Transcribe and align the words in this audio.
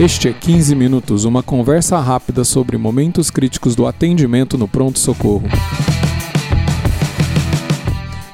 Este 0.00 0.28
é 0.30 0.32
15 0.32 0.74
Minutos, 0.74 1.26
uma 1.26 1.42
conversa 1.42 1.98
rápida 1.98 2.42
sobre 2.42 2.78
momentos 2.78 3.30
críticos 3.30 3.76
do 3.76 3.86
atendimento 3.86 4.56
no 4.56 4.66
pronto-socorro. 4.66 5.46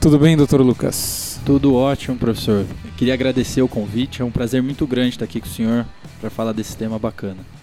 Tudo 0.00 0.18
bem, 0.18 0.36
Dr. 0.36 0.60
Lucas? 0.60 1.40
Tudo 1.44 1.74
ótimo, 1.74 2.16
professor. 2.16 2.64
Queria 2.96 3.14
agradecer 3.14 3.62
o 3.62 3.68
convite, 3.68 4.22
é 4.22 4.24
um 4.24 4.30
prazer 4.30 4.62
muito 4.62 4.86
grande 4.86 5.10
estar 5.10 5.24
aqui 5.24 5.40
com 5.40 5.46
o 5.46 5.50
senhor 5.50 5.84
para 6.20 6.30
falar 6.30 6.52
desse 6.52 6.76
tema 6.76 6.98
bacana. 6.98 7.57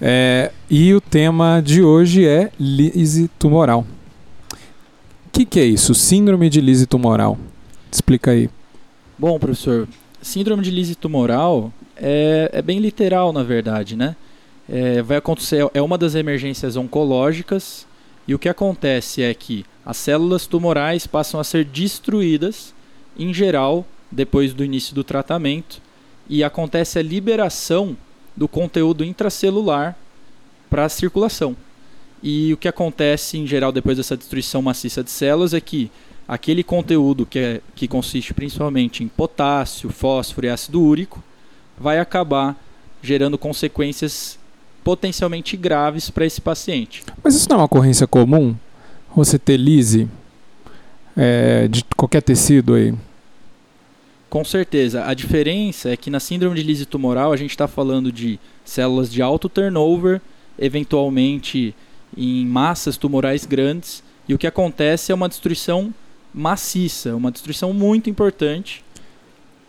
É, 0.00 0.50
e 0.70 0.94
o 0.94 1.00
tema 1.00 1.60
de 1.64 1.82
hoje 1.82 2.26
é 2.26 2.50
lise 2.58 3.28
tumoral. 3.38 3.84
O 5.26 5.30
que, 5.30 5.44
que 5.44 5.60
é 5.60 5.64
isso? 5.64 5.94
Síndrome 5.94 6.48
de 6.48 6.60
lise 6.60 6.86
tumoral. 6.86 7.38
Explica 7.92 8.30
aí. 8.30 8.48
Bom, 9.18 9.38
professor, 9.38 9.86
síndrome 10.22 10.62
de 10.62 10.70
lise 10.70 10.94
tumoral 10.94 11.72
é, 11.96 12.48
é 12.52 12.62
bem 12.62 12.78
literal, 12.78 13.32
na 13.32 13.42
verdade, 13.42 13.94
né? 13.94 14.16
É, 14.68 15.02
vai 15.02 15.18
acontecer, 15.18 15.68
é 15.74 15.82
uma 15.82 15.98
das 15.98 16.14
emergências 16.14 16.76
oncológicas 16.76 17.86
e 18.26 18.34
o 18.34 18.38
que 18.38 18.48
acontece 18.48 19.22
é 19.22 19.34
que 19.34 19.66
as 19.84 19.96
células 19.96 20.46
tumorais 20.46 21.06
passam 21.06 21.40
a 21.40 21.44
ser 21.44 21.64
destruídas, 21.64 22.72
em 23.18 23.34
geral, 23.34 23.84
depois 24.10 24.54
do 24.54 24.64
início 24.64 24.94
do 24.94 25.02
tratamento, 25.02 25.82
e 26.28 26.44
acontece 26.44 26.98
a 26.98 27.02
liberação 27.02 27.96
do 28.36 28.48
conteúdo 28.48 29.04
intracelular 29.04 29.96
para 30.68 30.84
a 30.84 30.88
circulação. 30.88 31.56
E 32.22 32.52
o 32.52 32.56
que 32.56 32.68
acontece 32.68 33.38
em 33.38 33.46
geral 33.46 33.72
depois 33.72 33.96
dessa 33.96 34.16
destruição 34.16 34.60
maciça 34.60 35.02
de 35.02 35.10
células 35.10 35.54
é 35.54 35.60
que 35.60 35.90
aquele 36.28 36.62
conteúdo 36.62 37.26
que, 37.26 37.38
é, 37.38 37.60
que 37.74 37.88
consiste 37.88 38.32
principalmente 38.32 39.02
em 39.02 39.08
potássio, 39.08 39.90
fósforo 39.90 40.46
e 40.46 40.50
ácido 40.50 40.80
úrico 40.80 41.22
vai 41.78 41.98
acabar 41.98 42.56
gerando 43.02 43.38
consequências 43.38 44.38
potencialmente 44.84 45.56
graves 45.56 46.10
para 46.10 46.24
esse 46.24 46.40
paciente. 46.40 47.02
Mas 47.22 47.34
isso 47.34 47.48
não 47.48 47.56
é 47.56 47.58
uma 47.60 47.64
ocorrência 47.64 48.06
comum? 48.06 48.54
Você 49.16 49.38
ter 49.38 49.56
lise 49.56 50.08
é, 51.16 51.66
de 51.68 51.84
qualquer 51.96 52.22
tecido 52.22 52.74
aí? 52.74 52.94
Com 54.30 54.44
certeza. 54.44 55.04
A 55.04 55.12
diferença 55.12 55.90
é 55.90 55.96
que 55.96 56.08
na 56.08 56.20
síndrome 56.20 56.54
de 56.54 56.62
lise 56.62 56.86
tumoral 56.86 57.32
a 57.32 57.36
gente 57.36 57.50
está 57.50 57.66
falando 57.66 58.12
de 58.12 58.38
células 58.64 59.12
de 59.12 59.20
alto 59.20 59.48
turnover, 59.48 60.20
eventualmente 60.56 61.74
em 62.16 62.46
massas 62.46 62.96
tumorais 62.96 63.44
grandes, 63.44 64.02
e 64.28 64.34
o 64.34 64.38
que 64.38 64.46
acontece 64.46 65.10
é 65.10 65.14
uma 65.14 65.28
destruição 65.28 65.92
maciça, 66.32 67.16
uma 67.16 67.32
destruição 67.32 67.72
muito 67.72 68.08
importante 68.08 68.84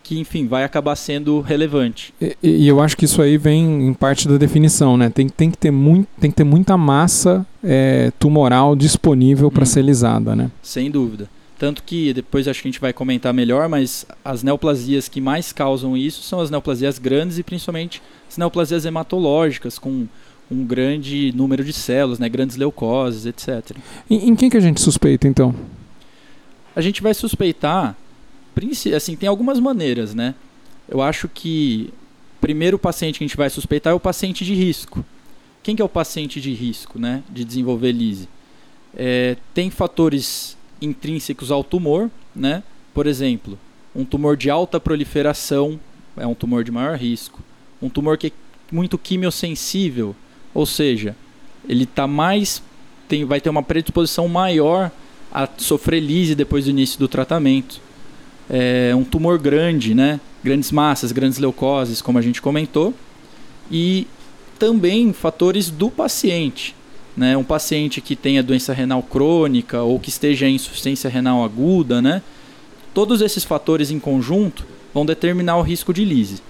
que, 0.04 0.20
enfim, 0.20 0.46
vai 0.46 0.64
acabar 0.64 0.96
sendo 0.96 1.42
relevante. 1.42 2.14
E, 2.22 2.36
e, 2.44 2.68
eu 2.68 2.80
acho 2.82 2.98
que 2.98 3.06
isso 3.06 3.22
aí 3.22 3.38
vem 3.38 3.88
em 3.88 3.94
parte 3.94 4.28
da 4.28 4.38
definição, 4.38 4.98
né? 4.98 5.10
Tem, 5.10 5.30
tem, 5.30 5.50
que, 5.50 5.58
ter 5.58 5.72
muito, 5.72 6.08
tem 6.20 6.30
que 6.30 6.38
ter 6.38 6.44
muita 6.44 6.76
massa 6.76 7.46
é, 7.64 8.12
tumoral 8.20 8.76
disponível 8.76 9.50
para 9.50 9.64
hum. 9.64 9.66
ser 9.66 9.84
lisada, 9.84 10.36
né? 10.36 10.52
Sem 10.62 10.92
dúvida. 10.92 11.30
Tanto 11.62 11.84
que 11.84 12.12
depois 12.12 12.48
acho 12.48 12.60
que 12.60 12.68
a 12.68 12.72
gente 12.72 12.82
vai 12.82 12.92
comentar 12.92 13.32
melhor, 13.32 13.70
mas 13.70 14.04
as 14.26 14.42
neoplasias 14.42 15.08
que 15.08 15.22
mais 15.22 15.54
causam 15.54 15.96
isso 15.96 16.24
são 16.24 16.40
as 16.40 16.50
neoplasias 16.50 16.98
grandes 16.98 17.38
e 17.38 17.44
principalmente 17.44 18.02
as 18.28 18.36
neoplasias 18.36 18.84
hematológicas, 18.84 19.78
com 19.78 20.08
um 20.50 20.66
grande 20.66 21.32
número 21.36 21.64
de 21.64 21.72
células, 21.72 22.18
né, 22.18 22.28
grandes 22.28 22.58
leucoses, 22.58 23.28
etc. 23.28 23.78
Em, 24.10 24.30
em 24.30 24.36
quem 24.36 24.50
que 24.50 24.58
a 24.58 24.60
gente 24.60 24.82
suspeita 24.82 25.28
então? 25.28 25.54
A 26.76 26.82
gente 26.82 27.00
vai 27.00 27.14
suspeitar, 27.14 27.96
assim, 28.96 29.16
tem 29.16 29.30
algumas 29.30 29.60
maneiras, 29.60 30.16
né? 30.16 30.34
Eu 30.90 31.00
acho 31.00 31.30
que 31.30 31.94
primeiro 32.42 32.80
paciente 32.80 33.20
que 33.20 33.24
a 33.24 33.28
gente 33.28 33.38
vai 33.38 33.52
suspeitar 33.52 33.94
é 33.94 33.96
o 33.96 34.00
paciente 34.00 34.44
de 34.44 34.56
risco. 34.56 35.06
Quem 35.62 35.76
que 35.76 35.82
é 35.84 35.86
o 35.86 35.90
paciente 35.90 36.42
de 36.42 36.56
risco, 36.56 36.98
né, 36.98 37.22
de 37.30 37.46
desenvolver 37.46 37.92
lise? 37.92 38.28
É, 38.96 39.38
tem 39.54 39.70
fatores 39.70 40.58
intrínsecos 40.82 41.52
ao 41.52 41.64
tumor, 41.64 42.10
né? 42.36 42.64
Por 42.94 43.08
exemplo, 43.08 43.58
um 43.96 44.04
tumor 44.04 44.36
de 44.36 44.50
alta 44.50 44.80
proliferação 44.80 45.80
é 46.18 46.26
um 46.26 46.34
tumor 46.34 46.64
de 46.64 46.72
maior 46.72 46.98
risco. 46.98 47.40
Um 47.82 47.90
tumor 47.90 48.18
que 48.18 48.28
é 48.28 48.32
muito 48.72 48.98
quimiosensível, 48.98 50.16
ou 50.54 50.66
seja, 50.66 51.16
ele 51.68 51.86
tá 51.86 52.08
mais 52.08 52.62
tem, 53.08 53.26
vai 53.26 53.42
ter 53.42 53.50
uma 53.50 53.62
predisposição 53.62 54.28
maior 54.30 54.90
a 55.34 55.48
sofrer 55.58 56.00
lise 56.00 56.34
depois 56.34 56.66
do 56.66 56.72
início 56.72 56.98
do 56.98 57.08
tratamento. 57.08 57.82
É 58.50 58.94
um 58.96 59.04
tumor 59.04 59.38
grande, 59.38 59.94
né? 59.94 60.20
Grandes 60.44 60.72
massas, 60.72 61.12
grandes 61.12 61.38
leucoses, 61.38 62.02
como 62.02 62.18
a 62.18 62.22
gente 62.22 62.42
comentou. 62.42 62.94
E 63.70 64.08
também 64.58 65.12
fatores 65.12 65.70
do 65.70 65.90
paciente 65.90 66.74
né, 67.16 67.36
um 67.36 67.44
paciente 67.44 68.02
que 68.02 68.16
tenha 68.16 68.42
doença 68.42 68.74
renal 68.74 69.04
crônica 69.04 69.82
ou 69.82 70.00
que 70.00 70.10
esteja 70.10 70.48
em 70.48 70.56
insuficiência 70.56 71.10
renal 71.10 71.44
aguda, 71.44 72.02
né, 72.02 72.22
todos 72.94 73.22
esses 73.22 73.44
fatores 73.44 73.92
em 73.92 74.00
conjunto 74.00 74.66
vão 74.94 75.06
determinar 75.06 75.58
o 75.58 75.62
risco 75.62 75.94
de 75.94 76.04
lise. 76.04 76.42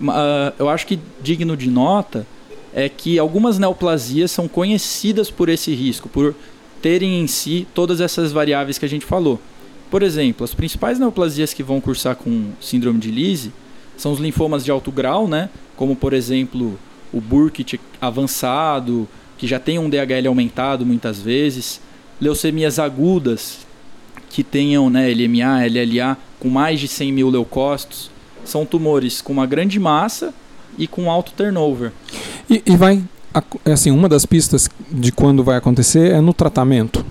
Uh, 0.00 0.52
eu 0.58 0.68
acho 0.68 0.86
que 0.86 0.98
digno 1.20 1.56
de 1.56 1.68
nota 1.68 2.26
é 2.72 2.88
que 2.88 3.18
algumas 3.18 3.58
neoplasias 3.58 4.30
são 4.30 4.46
conhecidas 4.46 5.30
por 5.30 5.48
esse 5.48 5.74
risco, 5.74 6.08
por 6.08 6.34
terem 6.80 7.20
em 7.20 7.26
si 7.26 7.66
todas 7.74 8.00
essas 8.00 8.32
variáveis 8.32 8.78
que 8.78 8.84
a 8.84 8.88
gente 8.88 9.04
falou. 9.04 9.40
Por 9.90 10.02
exemplo, 10.02 10.44
as 10.44 10.54
principais 10.54 10.98
neoplasias 10.98 11.52
que 11.52 11.64
vão 11.64 11.80
cursar 11.80 12.14
com 12.14 12.50
síndrome 12.60 13.00
de 13.00 13.10
Lise 13.10 13.52
são 13.96 14.12
os 14.12 14.20
linfomas 14.20 14.64
de 14.64 14.70
alto 14.70 14.92
grau, 14.92 15.26
né? 15.26 15.50
como 15.80 15.96
por 15.96 16.12
exemplo 16.12 16.78
o 17.10 17.22
Burkitt 17.22 17.80
avançado, 17.98 19.08
que 19.40 19.46
já 19.46 19.58
tem 19.58 19.78
um 19.78 19.88
DHL 19.88 20.28
aumentado 20.28 20.84
muitas 20.84 21.18
vezes, 21.18 21.80
leucemias 22.20 22.78
agudas, 22.78 23.60
que 24.28 24.44
tenham 24.44 24.90
né, 24.90 25.08
LMA, 25.08 25.64
LLA, 25.66 26.18
com 26.38 26.50
mais 26.50 26.78
de 26.78 26.86
100 26.86 27.10
mil 27.10 27.30
leucócitos, 27.30 28.10
são 28.44 28.66
tumores 28.66 29.22
com 29.22 29.32
uma 29.32 29.46
grande 29.46 29.80
massa 29.80 30.34
e 30.76 30.86
com 30.86 31.10
alto 31.10 31.32
turnover. 31.32 31.90
E, 32.50 32.62
e 32.66 32.76
vai, 32.76 33.02
assim, 33.64 33.90
uma 33.90 34.10
das 34.10 34.26
pistas 34.26 34.68
de 34.90 35.10
quando 35.10 35.42
vai 35.42 35.56
acontecer 35.56 36.12
é 36.12 36.20
no 36.20 36.34
tratamento? 36.34 37.02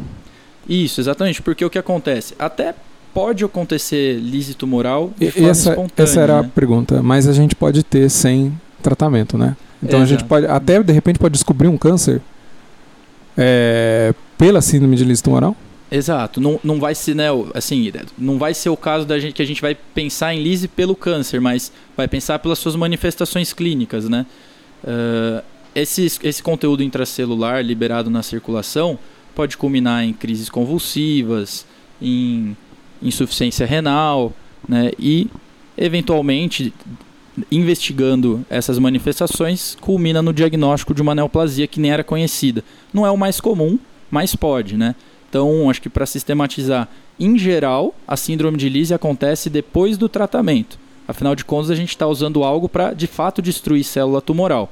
Isso, 0.67 1.01
exatamente, 1.01 1.41
porque 1.41 1.66
o 1.66 1.69
que 1.69 1.79
acontece? 1.79 2.35
Até 2.38 2.75
pode 3.11 3.44
acontecer 3.44 4.19
lise 4.19 4.53
tumoral 4.53 5.11
de 5.17 5.25
e, 5.35 5.46
essa, 5.46 5.72
espontânea. 5.72 5.94
Essa 5.97 6.22
era 6.22 6.41
né? 6.44 6.47
a 6.47 6.51
pergunta, 6.51 7.01
mas 7.01 7.28
a 7.28 7.34
gente 7.34 7.56
pode 7.56 7.81
ter 7.81 8.07
sem 8.07 8.53
tratamento, 8.84 9.35
né? 9.35 9.58
Então 9.81 10.02
a 10.02 10.05
gente 10.05 10.23
pode, 10.23 10.46
até 10.46 10.81
de 10.84 10.93
repente, 10.93 11.17
pode 11.20 11.34
descobrir 11.34 11.67
um 11.67 11.78
câncer 11.78 12.22
é, 13.37 14.14
pela 14.37 14.61
síndrome 14.61 14.96
de 14.96 15.03
lise 15.03 15.23
tumoral? 15.23 15.55
Exato, 15.91 16.40
não, 16.40 16.59
não 16.64 16.79
vai 16.79 16.93
ser, 16.93 17.16
né, 17.16 17.28
assim, 17.55 17.91
não 18.16 18.37
vai 18.37 18.53
ser 18.53 18.70
o 18.70 18.78
caso 18.78 19.08
da 19.08 19.17
gente 19.17 19.34
que 19.34 19.41
a 19.41 19.46
gente 19.46 19.61
vai 19.61 19.76
pensar 19.76 20.35
em 20.35 20.43
lise 20.43 20.67
pelo 20.67 20.96
câncer, 20.96 21.41
mas 21.41 21.72
vai 21.97 22.08
pensar 22.08 22.37
pelas 22.37 22.59
suas 22.59 22.76
manifestações 22.76 23.53
clínicas, 23.53 24.08
né? 24.08 24.26
Uh, 24.84 25.43
esse, 25.73 26.05
esse 26.23 26.43
conteúdo 26.43 26.84
intracelular 26.84 27.64
liberado 27.64 28.09
na 28.09 28.22
circulação 28.22 28.99
pode 29.34 29.58
culminar 29.58 30.03
em 30.03 30.14
crises 30.14 30.47
convulsivas, 30.47 31.66
em 31.99 32.55
insuficiência 33.02 33.66
renal, 33.66 34.31
né? 34.67 34.91
E 34.99 35.28
eventualmente 35.76 36.72
investigando 37.52 38.46
essas 38.50 38.80
manifestações, 38.80 39.78
culmina 39.80 40.22
no 40.22 40.34
diagnóstico 40.34 40.94
de 40.94 41.02
uma 41.02 41.16
neoplasia 41.16 41.68
que 41.68 41.80
nem 41.80 41.91
era 41.91 42.03
conhecida. 42.03 42.64
Não 42.94 43.06
é 43.06 43.12
o 43.12 43.18
mais 43.18 43.40
comum, 43.40 43.78
mas 44.09 44.36
pode, 44.36 44.76
né? 44.78 44.96
Então, 45.30 45.70
acho 45.70 45.82
que 45.82 45.90
para 45.90 46.06
sistematizar, 46.06 46.88
em 47.20 47.38
geral, 47.38 47.94
a 48.08 48.18
síndrome 48.18 48.58
de 48.58 48.70
Lise 48.70 48.94
acontece 48.94 49.50
depois 49.50 49.97
do 49.97 50.09
tratamento. 50.09 50.80
Afinal 51.08 51.36
de 51.36 51.46
contas, 51.46 51.70
a 51.70 51.76
gente 51.76 51.90
está 51.90 52.08
usando 52.08 52.44
algo 52.44 52.70
para, 52.70 52.94
de 52.94 53.08
fato, 53.08 53.41
destruir 53.41 53.84
célula 53.84 54.22
tumoral. 54.22 54.72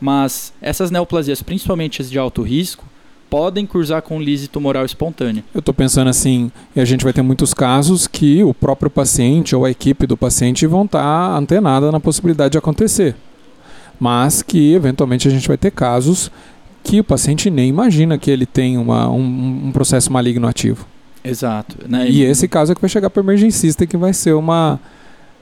Mas 0.00 0.52
essas 0.60 0.90
neoplasias, 0.90 1.42
principalmente 1.42 2.00
as 2.00 2.10
de 2.10 2.18
alto 2.18 2.42
risco, 2.42 2.84
podem 3.30 3.66
cursar 3.66 4.02
com 4.02 4.20
lise 4.20 4.48
tumoral 4.48 4.84
espontânea. 4.84 5.44
Eu 5.54 5.60
estou 5.60 5.74
pensando 5.74 6.08
assim, 6.08 6.50
a 6.74 6.84
gente 6.84 7.04
vai 7.04 7.12
ter 7.12 7.22
muitos 7.22 7.52
casos 7.52 8.06
que 8.06 8.42
o 8.42 8.54
próprio 8.54 8.90
paciente 8.90 9.54
ou 9.54 9.64
a 9.64 9.70
equipe 9.70 10.06
do 10.06 10.16
paciente 10.16 10.66
vão 10.66 10.84
estar 10.84 11.02
tá 11.02 11.36
antenada 11.36 11.92
na 11.92 12.00
possibilidade 12.00 12.52
de 12.52 12.58
acontecer. 12.58 13.14
Mas 14.00 14.42
que 14.42 14.72
eventualmente 14.74 15.28
a 15.28 15.30
gente 15.30 15.48
vai 15.48 15.56
ter 15.56 15.70
casos 15.70 16.30
que 16.82 17.00
o 17.00 17.04
paciente 17.04 17.50
nem 17.50 17.68
imagina 17.68 18.16
que 18.16 18.30
ele 18.30 18.46
tem 18.46 18.78
uma, 18.78 19.10
um, 19.10 19.66
um 19.66 19.72
processo 19.72 20.12
maligno 20.12 20.46
ativo. 20.46 20.86
Exato. 21.22 21.76
Né? 21.88 22.08
E 22.08 22.22
esse 22.22 22.48
caso 22.48 22.72
é 22.72 22.74
que 22.74 22.80
vai 22.80 22.88
chegar 22.88 23.10
para 23.10 23.20
o 23.20 23.24
emergencista 23.24 23.86
que 23.86 23.96
vai 23.96 24.12
ser 24.12 24.32
uma, 24.32 24.80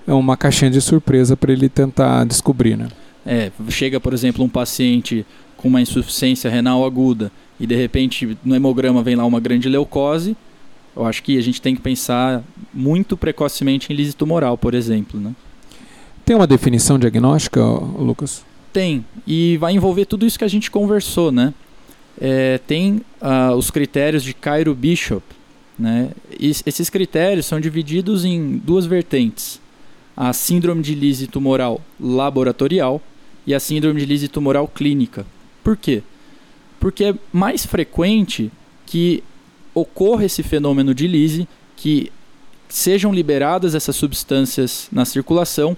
uma 0.06 0.36
caixinha 0.36 0.70
de 0.70 0.80
surpresa 0.80 1.36
para 1.36 1.52
ele 1.52 1.68
tentar 1.68 2.24
descobrir. 2.24 2.76
Né? 2.76 2.88
É, 3.26 3.50
chega, 3.68 3.98
por 3.98 4.14
exemplo, 4.14 4.44
um 4.44 4.48
paciente 4.48 5.26
com 5.56 5.68
uma 5.68 5.80
insuficiência 5.80 6.48
renal 6.48 6.84
aguda 6.84 7.32
e 7.58 7.66
de 7.66 7.74
repente 7.74 8.38
no 8.44 8.54
hemograma 8.54 9.02
vem 9.02 9.16
lá 9.16 9.24
uma 9.24 9.40
grande 9.40 9.68
leucose, 9.68 10.36
eu 10.94 11.04
acho 11.04 11.22
que 11.22 11.36
a 11.36 11.42
gente 11.42 11.60
tem 11.60 11.74
que 11.74 11.82
pensar 11.82 12.42
muito 12.72 13.16
precocemente 13.16 13.92
em 13.92 13.96
lise 13.96 14.14
tumoral, 14.14 14.56
por 14.56 14.74
exemplo. 14.74 15.20
Né? 15.20 15.34
Tem 16.24 16.36
uma 16.36 16.46
definição 16.46 16.98
diagnóstica, 16.98 17.60
Lucas? 17.62 18.44
Tem, 18.72 19.04
e 19.26 19.56
vai 19.58 19.72
envolver 19.72 20.06
tudo 20.06 20.24
isso 20.24 20.38
que 20.38 20.44
a 20.44 20.48
gente 20.48 20.70
conversou, 20.70 21.32
né? 21.32 21.52
É, 22.18 22.58
tem 22.66 23.02
uh, 23.20 23.54
os 23.54 23.70
critérios 23.70 24.22
de 24.22 24.32
Cairo 24.32 24.74
Bishop, 24.74 25.22
né? 25.78 26.10
E 26.38 26.50
esses 26.50 26.88
critérios 26.90 27.46
são 27.46 27.60
divididos 27.60 28.24
em 28.24 28.58
duas 28.58 28.84
vertentes: 28.84 29.60
a 30.16 30.32
síndrome 30.32 30.82
de 30.82 30.94
lise 30.94 31.26
tumoral 31.26 31.80
laboratorial 31.98 33.00
e 33.46 33.54
a 33.54 33.60
síndrome 33.60 34.00
de 34.00 34.06
lise 34.06 34.28
tumoral 34.28 34.66
clínica. 34.66 35.26
Por 35.62 35.76
quê? 35.76 36.02
porque 36.86 37.04
é 37.04 37.14
mais 37.32 37.66
frequente 37.66 38.50
que 38.86 39.22
ocorra 39.74 40.24
esse 40.24 40.42
fenômeno 40.42 40.94
de 40.94 41.06
lise, 41.06 41.48
que 41.76 42.12
sejam 42.68 43.12
liberadas 43.12 43.74
essas 43.74 43.96
substâncias 43.96 44.88
na 44.92 45.04
circulação. 45.04 45.76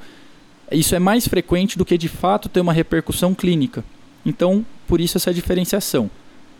Isso 0.70 0.94
é 0.94 0.98
mais 0.98 1.26
frequente 1.26 1.78
do 1.78 1.84
que 1.84 1.96
de 1.96 2.08
fato 2.08 2.48
ter 2.48 2.60
uma 2.60 2.72
repercussão 2.72 3.34
clínica. 3.34 3.84
Então, 4.24 4.64
por 4.86 5.00
isso 5.00 5.16
essa 5.16 5.32
diferenciação. 5.32 6.10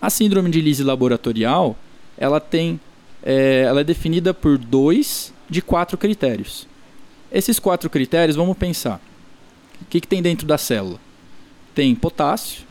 A 0.00 0.08
síndrome 0.10 0.50
de 0.50 0.60
lise 0.60 0.82
laboratorial, 0.82 1.76
ela 2.16 2.40
tem, 2.40 2.81
é, 3.22 3.64
ela 3.66 3.81
é 3.81 3.84
definida 3.84 4.32
por 4.32 4.56
dois 4.56 5.32
de 5.46 5.60
quatro 5.60 5.99
critérios. 5.99 6.66
Esses 7.31 7.58
quatro 7.58 7.90
critérios, 7.90 8.37
vamos 8.37 8.56
pensar. 8.56 9.00
O 9.83 9.87
que, 9.87 10.01
que 10.01 10.09
tem 10.09 10.23
dentro 10.23 10.47
da 10.47 10.59
célula? 10.59 10.99
Tem 11.75 11.95
potássio, 11.95 12.63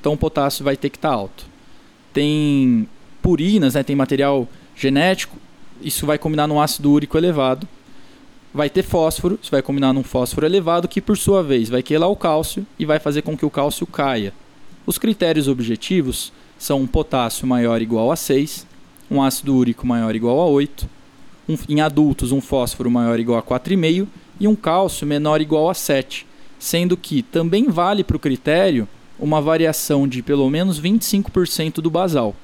então 0.00 0.12
o 0.12 0.16
potássio 0.16 0.64
vai 0.64 0.76
ter 0.76 0.90
que 0.90 0.96
estar 0.96 1.10
tá 1.10 1.14
alto. 1.14 1.46
Tem 2.12 2.88
purinas, 3.22 3.74
né, 3.74 3.82
tem 3.82 3.96
material 3.96 4.48
genético, 4.74 5.36
isso 5.80 6.06
vai 6.06 6.18
combinar 6.18 6.46
num 6.46 6.60
ácido 6.60 6.90
úrico 6.90 7.18
elevado. 7.18 7.68
Vai 8.54 8.70
ter 8.70 8.82
fósforo, 8.82 9.38
isso 9.42 9.50
vai 9.50 9.60
combinar 9.60 9.92
num 9.92 10.02
fósforo 10.02 10.46
elevado, 10.46 10.88
que 10.88 11.00
por 11.00 11.18
sua 11.18 11.42
vez 11.42 11.68
vai 11.68 11.82
quelar 11.82 12.08
o 12.08 12.16
cálcio 12.16 12.66
e 12.78 12.86
vai 12.86 12.98
fazer 12.98 13.22
com 13.22 13.36
que 13.36 13.44
o 13.44 13.50
cálcio 13.50 13.86
caia. 13.86 14.32
Os 14.86 14.96
critérios 14.96 15.48
objetivos 15.48 16.32
são 16.58 16.80
um 16.80 16.86
potássio 16.86 17.46
maior 17.46 17.76
ou 17.76 17.82
igual 17.82 18.10
a 18.10 18.16
6, 18.16 18.66
um 19.10 19.22
ácido 19.22 19.54
úrico 19.54 19.86
maior 19.86 20.08
ou 20.08 20.14
igual 20.14 20.40
a 20.40 20.46
8, 20.46 20.88
um, 21.48 21.56
em 21.68 21.80
adultos 21.80 22.32
um 22.32 22.40
fósforo 22.40 22.90
maior 22.90 23.12
ou 23.12 23.18
igual 23.18 23.38
a 23.38 23.42
4,5 23.42 24.06
e 24.40 24.48
um 24.48 24.56
cálcio 24.56 25.06
menor 25.06 25.34
ou 25.34 25.42
igual 25.42 25.68
a 25.68 25.74
7, 25.74 26.26
sendo 26.58 26.96
que 26.96 27.22
também 27.22 27.68
vale 27.68 28.02
para 28.02 28.16
o 28.16 28.20
critério 28.20 28.88
uma 29.18 29.40
variação 29.40 30.06
de 30.06 30.22
pelo 30.22 30.48
menos 30.50 30.80
25% 30.80 31.74
do 31.74 31.90
basal. 31.90 32.34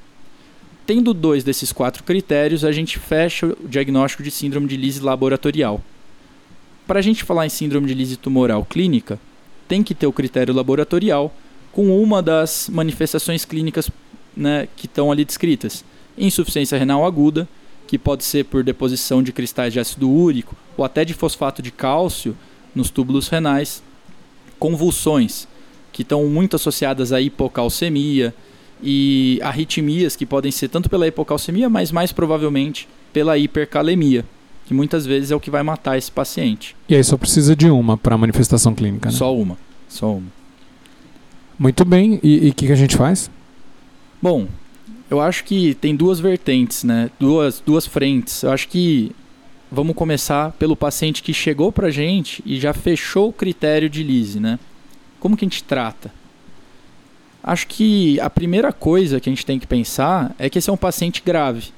Tendo 0.86 1.14
dois 1.14 1.44
desses 1.44 1.72
quatro 1.72 2.02
critérios, 2.02 2.64
a 2.64 2.72
gente 2.72 2.98
fecha 2.98 3.46
o 3.46 3.68
diagnóstico 3.68 4.22
de 4.22 4.30
síndrome 4.30 4.66
de 4.66 4.76
lise 4.76 5.00
laboratorial. 5.00 5.80
Para 6.86 6.98
a 6.98 7.02
gente 7.02 7.24
falar 7.24 7.46
em 7.46 7.50
síndrome 7.50 7.86
de 7.86 7.94
lise 7.94 8.16
tumoral 8.16 8.64
clínica, 8.64 9.18
tem 9.68 9.82
que 9.82 9.94
ter 9.94 10.06
o 10.06 10.12
critério 10.12 10.52
laboratorial 10.52 11.32
com 11.70 12.02
uma 12.02 12.20
das 12.20 12.68
manifestações 12.70 13.44
clínicas 13.44 13.88
né, 14.36 14.68
que 14.76 14.86
estão 14.86 15.12
ali 15.12 15.24
descritas: 15.24 15.84
insuficiência 16.18 16.76
renal 16.76 17.06
aguda, 17.06 17.48
que 17.86 17.96
pode 17.96 18.24
ser 18.24 18.44
por 18.44 18.64
deposição 18.64 19.22
de 19.22 19.32
cristais 19.32 19.72
de 19.72 19.78
ácido 19.78 20.10
úrico 20.10 20.56
ou 20.76 20.84
até 20.84 21.04
de 21.04 21.14
fosfato 21.14 21.62
de 21.62 21.70
cálcio 21.70 22.36
nos 22.74 22.90
túbulos 22.90 23.28
renais, 23.28 23.82
convulsões, 24.62 25.48
que 25.92 26.02
estão 26.02 26.24
muito 26.26 26.54
associadas 26.54 27.12
à 27.12 27.20
hipocalcemia 27.20 28.32
e 28.80 29.40
arritmias 29.42 30.14
que 30.14 30.24
podem 30.24 30.52
ser 30.52 30.68
tanto 30.68 30.88
pela 30.88 31.04
hipocalcemia, 31.04 31.68
mas 31.68 31.90
mais 31.90 32.12
provavelmente 32.12 32.88
pela 33.12 33.36
hipercalemia, 33.36 34.24
que 34.64 34.72
muitas 34.72 35.04
vezes 35.04 35.32
é 35.32 35.34
o 35.34 35.40
que 35.40 35.50
vai 35.50 35.64
matar 35.64 35.98
esse 35.98 36.12
paciente. 36.12 36.76
E 36.88 36.94
aí 36.94 37.02
só 37.02 37.16
precisa 37.16 37.56
de 37.56 37.68
uma 37.68 37.98
para 37.98 38.14
a 38.14 38.18
manifestação 38.18 38.72
clínica, 38.72 39.10
né? 39.10 39.16
Só 39.16 39.36
uma, 39.36 39.58
só 39.88 40.12
uma. 40.12 40.30
Muito 41.58 41.84
bem, 41.84 42.20
e 42.22 42.48
o 42.50 42.54
que, 42.54 42.66
que 42.66 42.72
a 42.72 42.76
gente 42.76 42.96
faz? 42.96 43.28
Bom, 44.22 44.46
eu 45.10 45.20
acho 45.20 45.42
que 45.42 45.74
tem 45.74 45.96
duas 45.96 46.20
vertentes, 46.20 46.84
né? 46.84 47.10
Duas, 47.18 47.60
duas 47.66 47.84
frentes. 47.84 48.44
Eu 48.44 48.52
acho 48.52 48.68
que 48.68 49.10
vamos 49.72 49.96
começar 49.96 50.52
pelo 50.52 50.76
paciente 50.76 51.22
que 51.22 51.32
chegou 51.32 51.72
para 51.72 51.90
gente 51.90 52.42
e 52.44 52.60
já 52.60 52.74
fechou 52.74 53.30
o 53.30 53.32
critério 53.32 53.88
de 53.88 54.02
lise, 54.02 54.38
né? 54.38 54.58
Como 55.18 55.34
que 55.34 55.46
a 55.46 55.48
gente 55.48 55.64
trata? 55.64 56.12
Acho 57.42 57.66
que 57.66 58.20
a 58.20 58.28
primeira 58.28 58.70
coisa 58.70 59.18
que 59.18 59.30
a 59.30 59.32
gente 59.32 59.46
tem 59.46 59.58
que 59.58 59.66
pensar 59.66 60.34
é 60.38 60.50
que 60.50 60.58
esse 60.58 60.68
é 60.68 60.72
um 60.72 60.76
paciente 60.76 61.22
grave. 61.24 61.70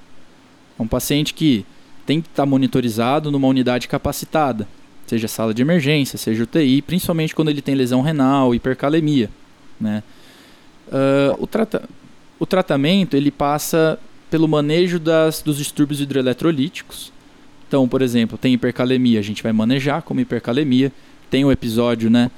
É 0.79 0.83
um 0.83 0.89
paciente 0.89 1.33
que 1.33 1.65
tem 2.05 2.21
que 2.21 2.29
estar 2.29 2.45
monitorizado 2.45 3.31
numa 3.31 3.47
unidade 3.47 3.87
capacitada, 3.87 4.67
seja 5.07 5.29
sala 5.29 5.55
de 5.55 5.63
emergência, 5.63 6.19
seja 6.19 6.43
UTI, 6.43 6.83
principalmente 6.83 7.35
quando 7.35 7.49
ele 7.49 7.63
tem 7.63 7.77
lesão 7.77 8.03
renal, 8.03 8.55
hipercalemia. 8.55 9.31
Né? 9.81 10.03
Uh, 10.89 11.43
o, 11.43 11.47
trata 11.47 11.89
o 12.41 12.45
tratamento 12.45 13.17
ele 13.17 13.31
passa 13.31 13.99
pelo 14.31 14.49
manejo 14.49 14.99
das, 14.99 15.41
dos 15.41 15.59
distúrbios 15.59 16.01
hidroeletrolíticos. 16.01 17.14
Então, 17.75 17.89
por 17.89 18.03
exemplo, 18.03 18.39
tem 18.39 18.55
hipercalemia, 18.55 19.19
a 19.19 19.23
gente 19.23 19.43
vai 19.43 19.53
manejar 19.53 20.01
como 20.01 20.21
hipercalemia. 20.21 20.93
Tem 21.29 21.45
o 21.45 21.51
episódio, 21.51 22.09
né? 22.09 22.31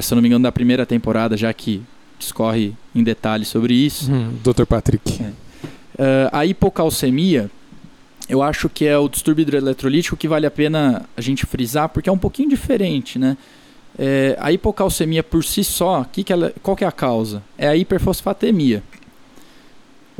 se 0.00 0.10
eu 0.10 0.16
não 0.16 0.22
me 0.22 0.28
engano, 0.28 0.42
da 0.42 0.50
primeira 0.50 0.86
temporada, 0.86 1.36
já 1.36 1.52
que 1.52 1.82
discorre 2.18 2.72
em 2.94 3.02
detalhes 3.02 3.48
sobre 3.48 3.74
isso. 3.74 4.10
Hum, 4.10 4.38
Dr. 4.42 4.64
Patrick. 4.64 5.22
É. 5.22 5.26
Uh, 5.26 6.30
a 6.32 6.46
hipocalcemia, 6.46 7.50
eu 8.26 8.42
acho 8.42 8.70
que 8.70 8.86
é 8.86 8.96
o 8.96 9.06
distúrbio 9.06 9.42
hidroeletrolítico 9.42 10.16
que 10.16 10.26
vale 10.26 10.46
a 10.46 10.50
pena 10.50 11.04
a 11.14 11.20
gente 11.20 11.44
frisar, 11.44 11.90
porque 11.90 12.08
é 12.08 12.12
um 12.12 12.16
pouquinho 12.16 12.48
diferente, 12.48 13.18
né? 13.18 13.36
É, 13.98 14.34
a 14.40 14.50
hipocalcemia 14.50 15.22
por 15.22 15.44
si 15.44 15.62
só, 15.62 16.04
que 16.10 16.24
que 16.24 16.32
ela, 16.32 16.54
qual 16.62 16.74
que 16.74 16.84
é 16.84 16.86
a 16.86 16.92
causa? 16.92 17.42
É 17.58 17.68
a 17.68 17.76
hiperfosfatemia. 17.76 18.82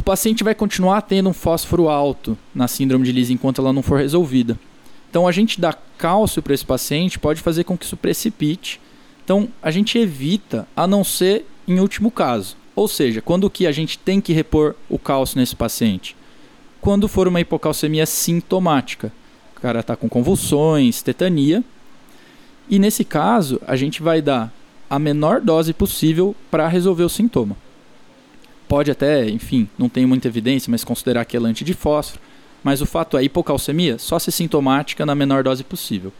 O 0.01 0.03
paciente 0.03 0.43
vai 0.43 0.55
continuar 0.55 1.03
tendo 1.03 1.29
um 1.29 1.35
fósforo 1.35 1.87
alto 1.89 2.37
na 2.55 2.67
síndrome 2.67 3.05
de 3.05 3.13
Lise 3.13 3.35
enquanto 3.35 3.61
ela 3.61 3.73
não 3.73 3.83
for 3.83 4.01
resolvida. 4.01 4.59
Então, 5.11 5.29
a 5.29 5.33
gente 5.33 5.61
dar 5.61 5.79
cálcio 5.99 6.43
para 6.43 6.55
esse 6.55 6.65
paciente 6.65 7.19
pode 7.19 7.41
fazer 7.41 7.65
com 7.65 7.77
que 7.77 7.85
isso 7.85 7.97
precipite 7.97 8.81
então, 9.31 9.49
a 9.63 9.71
gente 9.71 9.97
evita, 9.97 10.67
a 10.75 10.89
não 10.89 11.05
ser 11.05 11.47
em 11.69 11.79
último 11.79 12.11
caso. 12.11 12.57
Ou 12.75 12.89
seja, 12.89 13.23
quando 13.23 13.49
que 13.49 13.65
a 13.65 13.71
gente 13.71 13.97
tem 13.97 14.21
que 14.21 14.33
repor 14.33 14.75
o 14.89 14.99
cálcio 14.99 15.39
nesse 15.39 15.55
paciente? 15.55 16.17
Quando 16.81 17.07
for 17.07 17.29
uma 17.29 17.41
hipocalcemia 17.41 18.07
sintomática. 18.07 19.13
O 19.57 19.61
cara 19.61 19.79
está 19.79 19.95
com 19.95 20.09
convulsões, 20.09 21.01
tetania. 21.01 21.63
E 22.69 22.77
nesse 22.81 23.05
caso, 23.05 23.61
a 23.65 23.77
gente 23.77 24.03
vai 24.03 24.21
dar 24.21 24.53
a 24.91 24.99
menor 24.99 25.41
dose 25.41 25.73
possível 25.73 26.35
para 26.51 26.67
resolver 26.67 27.05
o 27.05 27.09
sintoma. 27.09 27.57
Pode 28.71 28.89
até, 28.89 29.29
enfim, 29.29 29.69
não 29.77 29.89
tem 29.89 30.07
muita 30.07 30.29
evidência, 30.29 30.71
mas 30.71 30.85
considerar 30.85 31.25
que 31.25 31.37
é 31.37 31.41
lante 31.41 31.65
de 31.65 31.75
fósforo. 31.75 32.23
Mas 32.63 32.81
o 32.81 32.87
fato 32.87 33.19
é, 33.19 33.25
hipocalcemia 33.25 33.99
só 33.99 34.17
se 34.17 34.31
sintomática 34.31 35.05
na 35.05 35.13
menor 35.13 35.43
dose 35.43 35.65
possível. 35.65 36.13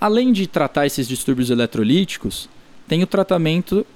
Além 0.00 0.32
de 0.32 0.48
tratar 0.48 0.86
esses 0.86 1.06
distúrbios 1.06 1.48
eletrolíticos, 1.48 2.48
tem 2.88 3.04
o 3.04 3.06
tratamento 3.06 3.86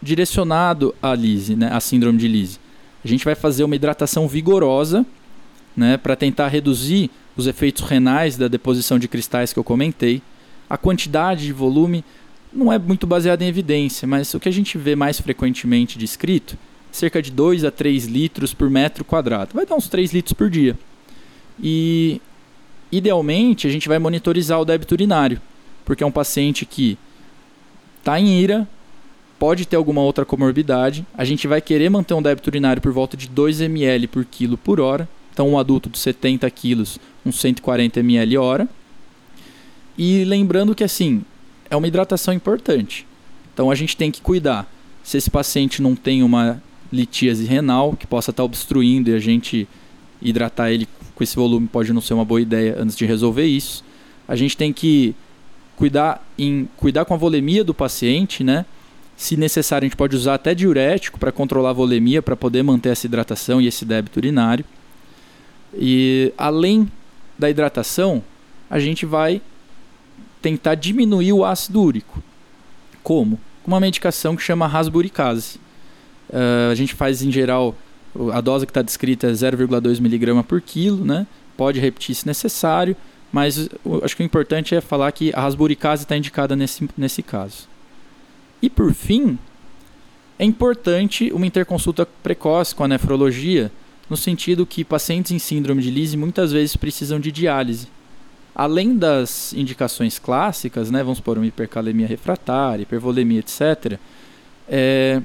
direcionado 0.00 0.94
à 1.02 1.12
lise, 1.12 1.56
né, 1.56 1.70
à 1.72 1.80
síndrome 1.80 2.18
de 2.18 2.28
lise. 2.28 2.60
A 3.04 3.08
gente 3.08 3.24
vai 3.24 3.34
fazer 3.34 3.64
uma 3.64 3.74
hidratação 3.74 4.28
vigorosa, 4.28 5.04
né, 5.76 5.96
para 5.96 6.14
tentar 6.14 6.46
reduzir 6.46 7.10
os 7.36 7.48
efeitos 7.48 7.82
renais 7.82 8.36
da 8.36 8.46
deposição 8.46 8.96
de 8.96 9.08
cristais 9.08 9.52
que 9.52 9.58
eu 9.58 9.64
comentei. 9.64 10.22
A 10.70 10.78
quantidade 10.78 11.46
de 11.46 11.52
volume 11.52 12.04
não 12.52 12.72
é 12.72 12.78
muito 12.78 13.08
baseada 13.08 13.42
em 13.42 13.48
evidência, 13.48 14.06
mas 14.06 14.32
o 14.34 14.38
que 14.38 14.48
a 14.48 14.52
gente 14.52 14.78
vê 14.78 14.94
mais 14.94 15.20
frequentemente 15.20 15.98
descrito, 15.98 16.56
cerca 16.92 17.20
de 17.20 17.32
2 17.32 17.64
a 17.64 17.70
3 17.72 18.04
litros 18.04 18.54
por 18.54 18.70
metro 18.70 19.04
quadrado. 19.04 19.54
Vai 19.54 19.66
dar 19.66 19.74
uns 19.74 19.88
3 19.88 20.12
litros 20.12 20.32
por 20.32 20.48
dia. 20.48 20.78
E 21.60 22.20
idealmente 22.92 23.66
a 23.66 23.70
gente 23.70 23.88
vai 23.88 23.98
monitorizar 23.98 24.60
o 24.60 24.64
débito 24.64 24.94
urinário 24.94 25.40
porque 25.84 26.02
é 26.02 26.06
um 26.06 26.12
paciente 26.12 26.64
que 26.64 26.96
está 27.98 28.18
em 28.18 28.40
ira, 28.40 28.68
pode 29.38 29.66
ter 29.66 29.76
alguma 29.76 30.00
outra 30.00 30.24
comorbidade. 30.24 31.06
A 31.14 31.24
gente 31.24 31.46
vai 31.46 31.60
querer 31.60 31.88
manter 31.90 32.14
um 32.14 32.22
débito 32.22 32.48
urinário 32.48 32.80
por 32.80 32.92
volta 32.92 33.16
de 33.16 33.28
2 33.28 33.60
ml 33.60 34.06
por 34.06 34.24
quilo 34.24 34.56
por 34.56 34.80
hora. 34.80 35.08
Então, 35.32 35.48
um 35.48 35.58
adulto 35.58 35.88
de 35.88 35.98
70 35.98 36.48
quilos, 36.50 36.98
uns 37.24 37.40
140 37.40 38.00
ml 38.00 38.36
hora. 38.36 38.68
E 39.96 40.24
lembrando 40.24 40.74
que, 40.74 40.84
assim, 40.84 41.24
é 41.70 41.76
uma 41.76 41.88
hidratação 41.88 42.34
importante. 42.34 43.06
Então, 43.52 43.70
a 43.70 43.74
gente 43.74 43.96
tem 43.96 44.10
que 44.10 44.20
cuidar. 44.20 44.70
Se 45.02 45.16
esse 45.16 45.30
paciente 45.30 45.82
não 45.82 45.96
tem 45.96 46.22
uma 46.22 46.62
litíase 46.92 47.44
renal, 47.44 47.96
que 47.96 48.06
possa 48.06 48.30
estar 48.30 48.44
obstruindo 48.44 49.10
e 49.10 49.14
a 49.14 49.18
gente 49.18 49.66
hidratar 50.20 50.70
ele 50.70 50.86
com 51.14 51.24
esse 51.24 51.34
volume 51.34 51.66
pode 51.66 51.92
não 51.92 52.00
ser 52.00 52.14
uma 52.14 52.24
boa 52.24 52.40
ideia 52.40 52.76
antes 52.78 52.96
de 52.96 53.06
resolver 53.06 53.46
isso. 53.46 53.84
A 54.28 54.36
gente 54.36 54.56
tem 54.56 54.72
que 54.72 55.14
cuidar 55.76 56.24
em 56.38 56.68
cuidar 56.76 57.04
com 57.04 57.14
a 57.14 57.16
volemia 57.16 57.64
do 57.64 57.74
paciente, 57.74 58.44
né? 58.44 58.64
Se 59.16 59.36
necessário, 59.36 59.84
a 59.84 59.88
gente 59.88 59.96
pode 59.96 60.16
usar 60.16 60.34
até 60.34 60.54
diurético 60.54 61.18
para 61.18 61.30
controlar 61.30 61.70
a 61.70 61.74
volemia, 61.74 62.22
para 62.22 62.36
poder 62.36 62.62
manter 62.62 62.90
essa 62.90 63.06
hidratação 63.06 63.60
e 63.60 63.66
esse 63.66 63.84
débito 63.84 64.18
urinário. 64.18 64.64
E 65.74 66.32
além 66.36 66.90
da 67.38 67.48
hidratação, 67.48 68.22
a 68.68 68.78
gente 68.78 69.06
vai 69.06 69.40
tentar 70.40 70.74
diminuir 70.74 71.32
o 71.32 71.44
ácido 71.44 71.80
úrico. 71.80 72.22
Como? 73.02 73.38
Com 73.62 73.70
uma 73.70 73.80
medicação 73.80 74.34
que 74.34 74.42
chama 74.42 74.66
rasburicase. 74.66 75.60
Uh, 76.32 76.70
a 76.70 76.74
gente 76.74 76.94
faz 76.94 77.22
em 77.22 77.30
geral, 77.30 77.76
a 78.32 78.40
dose 78.40 78.64
que 78.64 78.70
está 78.70 78.80
descrita 78.80 79.26
é 79.26 79.32
0,2 79.32 79.98
mg 79.98 80.42
por 80.44 80.60
quilo, 80.60 81.04
né? 81.04 81.26
Pode 81.56 81.78
repetir 81.78 82.14
se 82.14 82.26
necessário, 82.26 82.96
mas 83.30 83.68
acho 84.02 84.16
que 84.16 84.22
o 84.22 84.24
importante 84.24 84.74
é 84.74 84.80
falar 84.80 85.12
que 85.12 85.32
a 85.34 85.40
rasburicase 85.40 86.04
está 86.04 86.16
indicada 86.16 86.56
nesse, 86.56 86.88
nesse 86.96 87.22
caso. 87.22 87.68
E 88.62 88.70
por 88.70 88.94
fim, 88.94 89.38
é 90.38 90.44
importante 90.44 91.30
uma 91.32 91.46
interconsulta 91.46 92.06
precoce 92.22 92.74
com 92.74 92.84
a 92.84 92.88
nefrologia, 92.88 93.70
no 94.08 94.16
sentido 94.16 94.66
que 94.66 94.84
pacientes 94.84 95.32
em 95.32 95.38
síndrome 95.38 95.82
de 95.82 95.90
Lise 95.90 96.16
muitas 96.16 96.52
vezes 96.52 96.76
precisam 96.76 97.20
de 97.20 97.30
diálise. 97.30 97.88
Além 98.54 98.96
das 98.96 99.52
indicações 99.54 100.18
clássicas, 100.18 100.90
né, 100.90 101.02
vamos 101.02 101.18
supor 101.18 101.38
uma 101.38 101.46
hipercalemia 101.46 102.06
refratária, 102.06 102.82
hipervolemia, 102.82 103.40
etc., 103.40 103.98
é, 104.68 105.22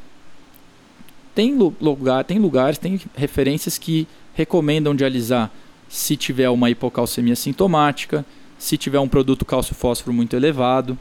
tem, 1.38 1.56
lugar, 1.56 2.24
tem 2.24 2.39
lugares, 2.39 2.79
tem 2.79 3.00
referências 3.15 3.77
que 3.77 4.08
recomendam 4.34 4.96
dialisar 4.96 5.51
se 5.88 6.17
tiver 6.17 6.50
uma 6.50 6.67
hipocalcemia 6.67 7.36
sintomática, 7.36 8.25
se 8.58 8.75
tiver 8.75 9.00
um 9.00 9.08
produto 9.08 9.46
cálcio-fósforo 9.46 10.12
muito 10.12 10.36
elevado. 10.36 10.98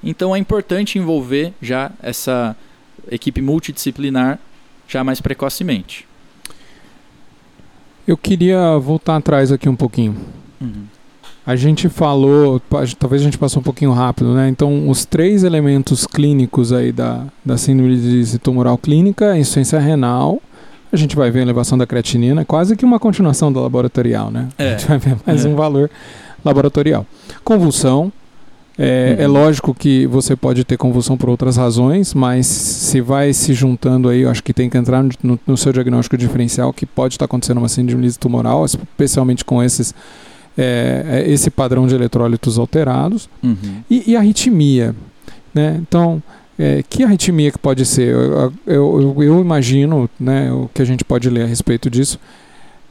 Então 0.00 0.34
é 0.34 0.38
importante 0.38 0.96
envolver 0.96 1.52
já 1.60 1.90
essa 2.00 2.56
equipe 3.10 3.42
multidisciplinar 3.42 4.38
já 4.86 5.02
mais 5.02 5.20
precocemente. 5.20 6.06
Eu 8.06 8.16
queria 8.16 8.78
voltar 8.78 9.16
atrás 9.16 9.50
aqui 9.50 9.68
um 9.68 9.74
pouquinho. 9.74 10.16
Uhum. 10.60 10.84
A 11.46 11.54
gente 11.54 11.88
falou, 11.88 12.60
talvez 12.98 13.22
a 13.22 13.24
gente 13.24 13.38
passou 13.38 13.60
um 13.60 13.62
pouquinho 13.62 13.92
rápido, 13.92 14.34
né? 14.34 14.48
Então, 14.48 14.88
os 14.88 15.04
três 15.04 15.44
elementos 15.44 16.04
clínicos 16.04 16.72
aí 16.72 16.90
da, 16.90 17.24
da 17.44 17.56
síndrome 17.56 17.96
de 17.96 18.38
tumoral 18.40 18.76
clínica, 18.76 19.38
insuficiência 19.38 19.78
renal, 19.78 20.42
a 20.92 20.96
gente 20.96 21.14
vai 21.14 21.30
ver 21.30 21.40
a 21.40 21.42
elevação 21.42 21.78
da 21.78 21.86
creatinina, 21.86 22.44
quase 22.44 22.74
que 22.74 22.84
uma 22.84 22.98
continuação 22.98 23.52
do 23.52 23.60
laboratorial, 23.60 24.30
né? 24.30 24.48
É. 24.58 24.68
A 24.68 24.70
gente 24.76 24.88
vai 24.88 24.98
ver 24.98 25.16
mais 25.24 25.44
é. 25.44 25.48
um 25.48 25.54
valor 25.54 25.88
laboratorial. 26.44 27.06
Convulsão, 27.44 28.12
é, 28.78 29.14
uhum. 29.16 29.24
é, 29.24 29.26
lógico 29.26 29.74
que 29.74 30.06
você 30.06 30.36
pode 30.36 30.64
ter 30.64 30.76
convulsão 30.76 31.16
por 31.16 31.30
outras 31.30 31.56
razões, 31.56 32.12
mas 32.12 32.46
se 32.46 33.00
vai 33.00 33.32
se 33.32 33.54
juntando 33.54 34.08
aí, 34.08 34.22
eu 34.22 34.30
acho 34.30 34.42
que 34.42 34.52
tem 34.52 34.68
que 34.68 34.76
entrar 34.76 35.02
no, 35.22 35.38
no 35.46 35.56
seu 35.56 35.72
diagnóstico 35.72 36.16
diferencial 36.16 36.72
que 36.72 36.84
pode 36.84 37.14
estar 37.14 37.24
acontecendo 37.24 37.58
uma 37.58 37.68
síndrome 37.68 38.12
tumoral, 38.12 38.64
especialmente 38.64 39.44
com 39.44 39.62
esses 39.62 39.94
é, 40.56 41.04
é, 41.26 41.30
esse 41.30 41.50
padrão 41.50 41.86
de 41.86 41.94
eletrólitos 41.94 42.58
alterados 42.58 43.28
uhum. 43.42 43.82
e, 43.90 44.12
e, 44.12 44.16
arritmia. 44.16 44.94
Né? 45.54 45.78
Então, 45.80 46.22
é, 46.58 46.82
que 46.88 47.04
arritmia 47.04 47.50
que 47.50 47.58
pode 47.58 47.84
ser? 47.84 48.14
Eu, 48.14 48.52
eu, 48.66 49.22
eu, 49.22 49.40
imagino 49.40 50.08
né, 50.18 50.50
o 50.50 50.70
que 50.72 50.80
a 50.80 50.84
gente 50.84 51.04
pode 51.04 51.28
ler 51.28 51.42
a 51.42 51.46
respeito 51.46 51.90
disso. 51.90 52.18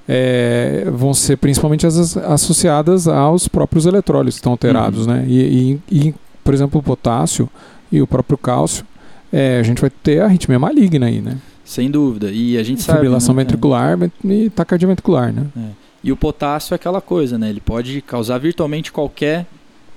É, 0.08 0.88
vão 0.92 1.16
ser 1.16 1.38
principalmente 1.38 1.88
as 1.88 2.16
associadas 2.16 3.08
aos 3.08 3.48
próprios 3.48 3.88
eletrólitos 3.88 4.36
que 4.36 4.42
estão 4.42 4.52
alterados. 4.52 5.08
Uhum. 5.08 5.14
Né? 5.14 5.26
E, 5.28 5.80
e, 5.90 6.08
e, 6.08 6.16
por 6.44 6.54
exemplo, 6.54 6.80
o 6.80 6.84
potássio 6.84 7.50
e 7.92 8.00
o 8.02 8.06
próprio 8.06 8.38
cálcio, 8.38 8.86
é, 9.34 9.58
a 9.60 9.64
gente 9.64 9.82
vai 9.82 9.90
ter 9.90 10.22
arritmia 10.22 10.60
maligna 10.60 11.08
aí, 11.08 11.20
né? 11.20 11.38
Sem 11.64 11.90
dúvida. 11.90 12.30
E 12.32 12.60
a 12.60 12.64
gente 12.64 12.84
sabe. 12.84 13.00
Fibrilação 13.00 13.34
né? 13.34 13.44
ventricular 13.44 13.98
e 14.24 14.50
taquicardia 14.52 14.88
ventricular, 14.88 15.34
né? 15.34 15.48
É. 15.58 15.85
E 16.06 16.12
o 16.12 16.16
potássio 16.16 16.74
é 16.74 16.76
aquela 16.76 17.02
coisa, 17.02 17.36
né? 17.36 17.50
Ele 17.50 17.60
pode 17.60 18.00
causar 18.00 18.38
virtualmente 18.38 18.92
qualquer 18.92 19.48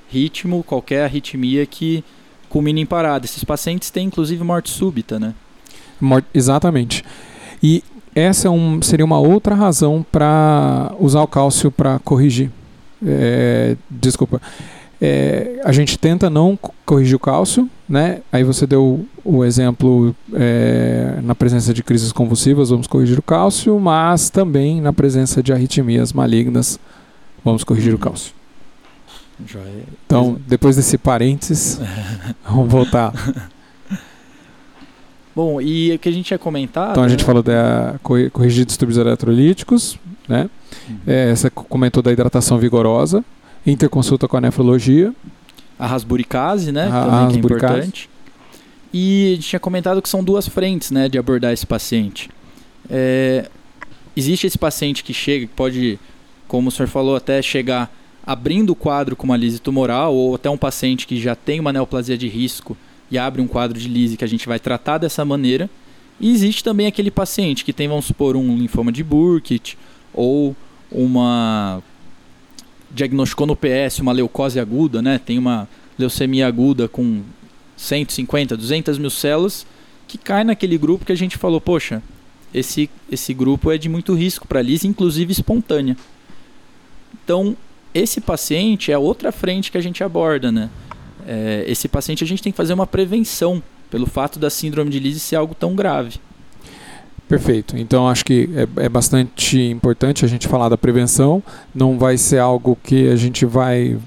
ritmo, 0.09 0.65
qualquer 0.65 1.05
arritmia 1.05 1.67
que 1.67 2.03
culmine 2.49 2.81
em 2.81 2.87
parada. 2.87 3.27
Esses 3.27 3.45
pacientes 3.45 3.91
têm 3.91 4.07
inclusive 4.07 4.43
morte 4.43 4.71
súbita, 4.71 5.21
né? 5.21 5.35
Exatamente. 6.33 7.05
E 7.63 7.85
essa 8.15 8.49
é 8.49 8.51
um, 8.51 8.81
seria 8.81 9.05
uma 9.05 9.19
outra 9.19 9.55
razão 9.55 10.03
para 10.11 10.95
usar 10.99 11.21
o 11.21 11.27
cálcio 11.27 11.71
para 11.71 11.99
corrigir. 11.99 12.51
É, 13.07 13.77
desculpa 13.91 14.41
é, 15.01 15.61
a 15.65 15.73
gente 15.73 15.99
tenta 15.99 16.29
não 16.29 16.59
corrigir 16.85 17.15
o 17.15 17.21
cálcio, 17.21 17.69
né? 17.89 18.21
Aí 18.33 18.43
você 18.43 18.67
deu 18.67 19.07
o 19.31 19.45
exemplo 19.45 20.17
é, 20.33 21.19
na 21.23 21.35
presença 21.35 21.75
de 21.75 21.83
crises 21.83 22.13
convulsivas, 22.13 22.71
vamos 22.71 22.87
corrigir 22.87 23.19
o 23.19 23.23
cálcio, 23.23 23.79
mas 23.79 24.31
também 24.31 24.81
na 24.81 24.91
presença 24.91 25.43
de 25.43 25.53
arritmias 25.53 26.15
malignas, 26.15 26.81
vamos 27.45 27.63
corrigir 27.63 27.95
o 27.95 27.99
cálcio. 27.99 28.33
Então, 30.07 30.39
depois 30.47 30.77
desse 30.77 30.97
parênteses, 30.97 31.79
vamos 32.49 32.73
voltar. 32.73 33.13
Bom, 35.37 35.61
e 35.61 35.95
o 35.95 35.99
que 35.99 36.09
a 36.09 36.13
gente 36.13 36.31
ia 36.31 36.39
comentar. 36.39 36.93
Então, 36.93 37.03
a 37.03 37.09
gente 37.09 37.21
né? 37.21 37.27
falou 37.27 37.43
da 37.43 37.97
corrigir 38.33 38.65
distúrbios 38.65 38.97
eletrolíticos, 38.97 39.99
né? 40.27 40.49
Uhum. 40.89 40.97
É, 41.07 41.35
você 41.35 41.51
comentou 41.51 42.03
da 42.03 42.11
hidratação 42.11 42.59
vigorosa, 42.59 43.23
interconsulta 43.67 44.27
com 44.27 44.39
a 44.39 44.41
nefrologia. 44.41 45.13
A 45.79 45.87
rasburicase, 45.87 46.73
né? 46.73 46.89
A, 46.91 47.05
também 47.05 47.25
a 47.25 47.29
que 47.29 47.35
é 47.35 47.39
importante. 47.39 48.11
E 48.93 49.33
a 49.33 49.35
gente 49.35 49.49
tinha 49.49 49.61
comentado 49.61 50.01
que 50.01 50.09
são 50.09 50.25
duas 50.25 50.49
frentes, 50.49 50.91
né, 50.91 51.09
de 51.09 51.19
abordar 51.19 51.53
esse 51.53 51.67
paciente. 51.67 52.31
É, 52.89 53.49
existe 54.17 54.47
esse 54.47 54.59
paciente 54.59 55.05
que 55.05 55.13
chega, 55.13 55.47
que 55.47 55.55
pode, 55.55 55.99
como 56.47 56.69
o 56.69 56.71
senhor 56.71 56.89
falou, 56.89 57.17
até 57.17 57.43
chegar 57.43 57.93
abrindo 58.27 58.71
o 58.71 58.75
quadro 58.75 59.17
com 59.17 59.25
uma 59.25 59.37
lise 59.37 59.59
tumoral, 59.59 60.15
ou 60.15 60.35
até 60.35 60.51
um 60.51 60.57
paciente 60.57 61.07
que 61.07 61.21
já 61.21 61.35
tem 61.35 61.61
uma 61.61 61.73
neoplasia 61.73 62.17
de 62.17 62.29
risco 62.29 62.77
e 63.11 63.19
abre 63.19 63.41
um 63.41 63.47
quadro 63.47 63.79
de 63.79 63.89
lise 63.89 64.17
que 64.17 64.25
a 64.25 64.29
gente 64.29 64.47
vai 64.47 64.59
tratar 64.59 64.99
dessa 64.99 65.25
maneira. 65.25 65.69
E 66.21 66.31
existe 66.31 66.65
também 66.65 66.87
aquele 66.87 67.11
paciente 67.11 67.65
que 67.65 67.73
tem, 67.73 67.89
vamos 67.89 68.07
supor, 68.07 68.37
um 68.37 68.57
linfoma 68.57 68.93
de 68.93 69.03
Burkitt 69.03 69.79
ou 70.13 70.55
uma 70.91 71.83
diagnosticou 72.91 73.47
no 73.47 73.55
PS 73.55 74.01
uma 74.01 74.13
leucose 74.13 74.59
aguda, 74.59 75.01
né? 75.01 75.19
Tem 75.19 75.39
uma 75.39 75.69
leucemia 75.99 76.47
aguda 76.47 76.89
com 76.89 77.23
150, 77.79 78.57
200 78.57 78.99
mil 78.99 79.09
células, 79.09 79.65
que 80.07 80.19
cai 80.19 80.45
naquele 80.45 80.77
grupo 80.77 81.05
que 81.05 81.13
a 81.13 81.17
gente 81.17 81.39
falou, 81.39 81.61
poxa, 81.61 82.03
esse, 82.53 82.91
esse 83.11 83.33
grupo 83.33 83.71
é 83.71 83.79
de 83.79 83.89
muito 83.89 84.15
risco 84.15 84.47
para 84.47 84.61
lise, 84.61 84.87
inclusive 84.87 85.33
espontânea. 85.33 85.97
Então, 87.25 87.57
esse 87.95 88.21
paciente 88.21 88.91
é 88.91 88.99
outra 88.99 89.31
frente 89.31 89.71
que 89.71 89.79
a 89.79 89.81
gente 89.81 90.03
aborda, 90.03 90.51
né? 90.51 90.69
É, 91.27 91.65
esse 91.67 91.89
paciente 91.89 92.25
a 92.25 92.27
gente 92.27 92.43
tem 92.43 92.53
que 92.53 92.57
fazer 92.57 92.73
uma 92.73 92.87
prevenção 92.87 93.63
pelo 93.91 94.07
fato 94.07 94.39
da 94.39 94.51
síndrome 94.51 94.91
de 94.91 94.99
Lise 94.99 95.21
ser 95.21 95.37
algo 95.37 95.55
tão 95.55 95.75
grave. 95.75 96.19
Perfeito. 97.29 97.77
Então 97.77 98.09
acho 98.09 98.25
que 98.25 98.49
é, 98.55 98.85
é, 98.85 98.89
bastante 98.89 99.61
importante 99.61 100.25
a 100.25 100.29
gente 100.29 100.49
falar 100.49 100.71
da 100.71 100.79
prevenção. 100.79 101.43
Não 101.75 101.99
vai 101.99 102.17
ser 102.17 102.39
algo 102.39 102.77
que 102.83 103.09
a 103.11 103.17
gente 103.17 103.45
vai 103.45 103.99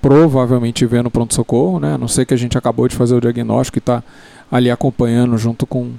provavelmente 0.00 0.86
ver 0.86 1.02
no 1.02 1.10
pronto-socorro, 1.10 1.80
né? 1.80 1.94
A 1.94 1.98
não 1.98 2.08
ser 2.08 2.24
que 2.24 2.34
a 2.34 2.36
gente 2.36 2.56
acabou 2.56 2.88
de 2.88 2.96
fazer 2.96 3.14
o 3.14 3.20
diagnóstico 3.20 3.78
e 3.78 3.80
está 3.80 4.02
ali 4.50 4.70
acompanhando 4.70 5.36
junto 5.36 5.66
com 5.66 5.92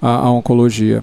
a, 0.00 0.08
a 0.08 0.30
oncologia. 0.30 1.02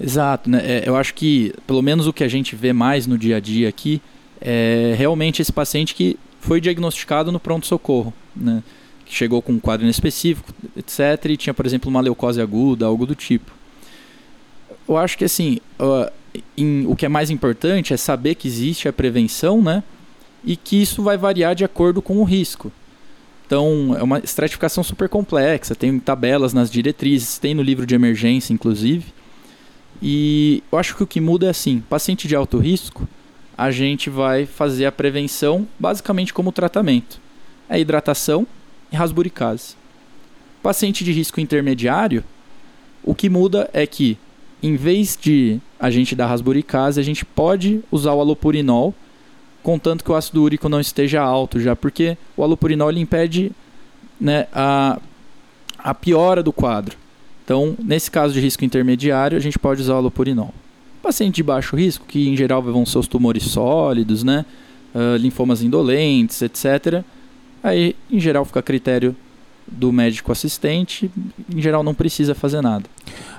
Exato. 0.00 0.50
Né? 0.50 0.60
É, 0.64 0.82
eu 0.86 0.96
acho 0.96 1.14
que, 1.14 1.54
pelo 1.66 1.82
menos 1.82 2.06
o 2.06 2.12
que 2.12 2.24
a 2.24 2.28
gente 2.28 2.56
vê 2.56 2.72
mais 2.72 3.06
no 3.06 3.16
dia 3.16 3.36
a 3.36 3.40
dia 3.40 3.68
aqui, 3.68 4.00
é 4.40 4.94
realmente 4.96 5.40
esse 5.40 5.52
paciente 5.52 5.94
que 5.94 6.18
foi 6.40 6.60
diagnosticado 6.60 7.30
no 7.30 7.40
pronto-socorro, 7.40 8.12
né? 8.34 8.62
Que 9.06 9.14
chegou 9.14 9.42
com 9.42 9.52
um 9.52 9.60
quadro 9.60 9.84
inespecífico, 9.84 10.52
etc. 10.76 11.26
E 11.26 11.36
tinha, 11.36 11.54
por 11.54 11.66
exemplo, 11.66 11.90
uma 11.90 12.00
leucose 12.00 12.40
aguda, 12.40 12.86
algo 12.86 13.06
do 13.06 13.14
tipo 13.14 13.52
eu 14.88 14.96
acho 14.96 15.16
que 15.16 15.24
assim, 15.24 15.58
uh, 15.80 16.10
em, 16.56 16.86
o 16.86 16.94
que 16.94 17.06
é 17.06 17.08
mais 17.08 17.30
importante 17.30 17.92
é 17.92 17.96
saber 17.96 18.34
que 18.34 18.46
existe 18.46 18.88
a 18.88 18.92
prevenção, 18.92 19.62
né? 19.62 19.82
E 20.44 20.56
que 20.56 20.80
isso 20.80 21.02
vai 21.02 21.16
variar 21.16 21.54
de 21.54 21.64
acordo 21.64 22.02
com 22.02 22.18
o 22.18 22.24
risco. 22.24 22.70
Então, 23.46 23.94
é 23.98 24.02
uma 24.02 24.18
estratificação 24.18 24.82
super 24.82 25.08
complexa, 25.08 25.74
tem 25.74 25.98
tabelas 25.98 26.52
nas 26.52 26.70
diretrizes, 26.70 27.38
tem 27.38 27.54
no 27.54 27.62
livro 27.62 27.86
de 27.86 27.94
emergência, 27.94 28.52
inclusive. 28.52 29.12
E 30.02 30.62
eu 30.72 30.78
acho 30.78 30.96
que 30.96 31.02
o 31.02 31.06
que 31.06 31.20
muda 31.20 31.46
é 31.46 31.50
assim: 31.50 31.80
paciente 31.88 32.26
de 32.26 32.34
alto 32.34 32.58
risco, 32.58 33.06
a 33.56 33.70
gente 33.70 34.10
vai 34.10 34.46
fazer 34.46 34.86
a 34.86 34.92
prevenção 34.92 35.66
basicamente 35.78 36.32
como 36.32 36.52
tratamento: 36.52 37.20
é 37.68 37.78
hidratação 37.78 38.46
e 38.90 38.96
rasburicase. 38.96 39.76
Paciente 40.62 41.04
de 41.04 41.12
risco 41.12 41.40
intermediário, 41.40 42.24
o 43.02 43.14
que 43.14 43.28
muda 43.28 43.68
é 43.72 43.86
que, 43.86 44.16
em 44.62 44.76
vez 44.76 45.18
de 45.20 45.60
a 45.78 45.90
gente 45.90 46.14
dar 46.14 46.26
rasburicase, 46.26 46.98
a 46.98 47.04
gente 47.04 47.24
pode 47.24 47.82
usar 47.90 48.14
o 48.14 48.20
alopurinol 48.20 48.94
contanto 49.64 50.04
que 50.04 50.12
o 50.12 50.14
ácido 50.14 50.42
úrico 50.42 50.68
não 50.68 50.78
esteja 50.78 51.22
alto 51.22 51.58
já, 51.58 51.74
porque 51.74 52.16
o 52.36 52.44
alopurinol 52.44 52.90
ele 52.90 53.00
impede 53.00 53.50
né, 54.20 54.46
a, 54.52 55.00
a 55.78 55.94
piora 55.94 56.42
do 56.42 56.52
quadro. 56.52 56.96
Então, 57.44 57.74
nesse 57.82 58.10
caso 58.10 58.34
de 58.34 58.40
risco 58.40 58.64
intermediário, 58.64 59.36
a 59.36 59.40
gente 59.40 59.58
pode 59.58 59.80
usar 59.80 59.94
o 59.94 59.96
alopurinol. 59.96 60.52
Paciente 61.02 61.36
de 61.36 61.42
baixo 61.42 61.74
risco, 61.76 62.04
que 62.06 62.28
em 62.28 62.36
geral 62.36 62.62
vão 62.62 62.84
ser 62.84 62.98
os 62.98 63.08
tumores 63.08 63.42
sólidos, 63.44 64.22
né, 64.22 64.44
uh, 64.94 65.16
linfomas 65.16 65.62
indolentes, 65.62 66.40
etc. 66.42 67.02
Aí, 67.62 67.96
em 68.10 68.20
geral, 68.20 68.44
fica 68.44 68.60
a 68.60 68.62
critério 68.62 69.16
do 69.66 69.90
médico 69.90 70.30
assistente, 70.30 71.10
em 71.54 71.60
geral 71.60 71.82
não 71.82 71.94
precisa 71.94 72.34
fazer 72.34 72.60
nada. 72.60 72.84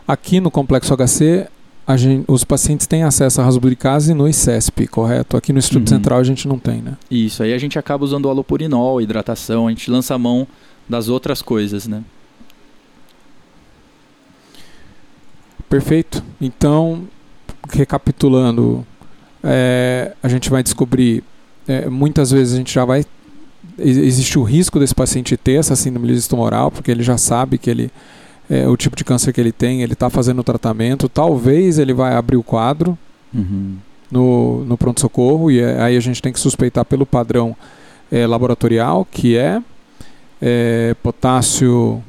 Aqui 0.08 0.40
no 0.40 0.50
complexo 0.50 0.96
HC, 0.96 1.48
Gente, 1.96 2.26
os 2.28 2.44
pacientes 2.44 2.88
têm 2.88 3.04
acesso 3.04 3.40
à 3.42 3.44
rasburicase 3.44 4.14
no 4.16 4.28
ICESP, 4.28 4.88
correto? 4.88 5.38
Aqui 5.38 5.54
no 5.54 5.60
Instituto 5.60 5.84
uhum. 5.84 5.98
Central 5.98 6.20
a 6.20 6.24
gente 6.24 6.48
não 6.48 6.58
tem, 6.58 6.82
né? 6.82 6.98
Isso, 7.12 7.44
aí 7.44 7.54
a 7.54 7.58
gente 7.60 7.78
acaba 7.78 8.04
usando 8.04 8.26
o 8.26 8.30
alopurinol, 8.30 9.00
hidratação, 9.00 9.68
a 9.68 9.70
gente 9.70 9.92
lança 9.92 10.16
a 10.16 10.18
mão 10.18 10.48
das 10.90 11.10
outras 11.10 11.44
coisas, 11.44 11.88
né? 11.88 12.04
Perfeito. 15.70 16.24
Então, 16.42 17.08
recapitulando, 17.72 18.86
é, 19.44 20.14
a 20.24 20.28
gente 20.28 20.50
vai 20.50 20.64
descobrir, 20.64 21.24
é, 21.68 21.88
muitas 21.88 22.32
vezes 22.32 22.56
a 22.56 22.58
gente 22.58 22.74
já 22.74 22.84
vai, 22.84 23.06
existe 23.78 24.40
o 24.40 24.44
risco 24.44 24.80
desse 24.80 24.96
paciente 24.96 25.38
ter 25.38 25.60
essa 25.60 25.76
síndrome 25.76 26.20
tumoral, 26.24 26.72
porque 26.72 26.90
ele 26.90 27.04
já 27.04 27.18
sabe 27.18 27.60
que 27.60 27.70
ele 27.70 27.92
é, 28.50 28.68
o 28.68 28.78
tipo 28.78 28.96
de 28.96 29.04
câncer 29.04 29.34
que 29.34 29.42
ele 29.42 29.52
tem, 29.52 29.82
ele 29.82 29.94
está 29.94 30.10
fazendo 30.10 30.40
o 30.40 30.44
tratamento, 30.44 31.10
talvez 31.10 31.80
ele 31.80 31.94
vai 31.94 32.16
abrir 32.16 32.38
o 32.38 32.44
quadro 32.44 32.98
uhum. 33.34 33.78
no, 34.12 34.66
no 34.66 34.78
pronto-socorro, 34.78 35.50
e 35.50 35.60
é, 35.60 35.82
aí 35.82 35.98
a 35.98 36.00
gente 36.00 36.22
tem 36.22 36.32
que 36.32 36.40
suspeitar 36.40 36.86
pelo 36.86 37.06
padrão 37.06 37.56
é, 38.12 38.26
laboratorial, 38.28 39.08
que 39.10 39.38
é, 39.38 39.62
é, 40.42 40.96
potássio, 41.02 42.04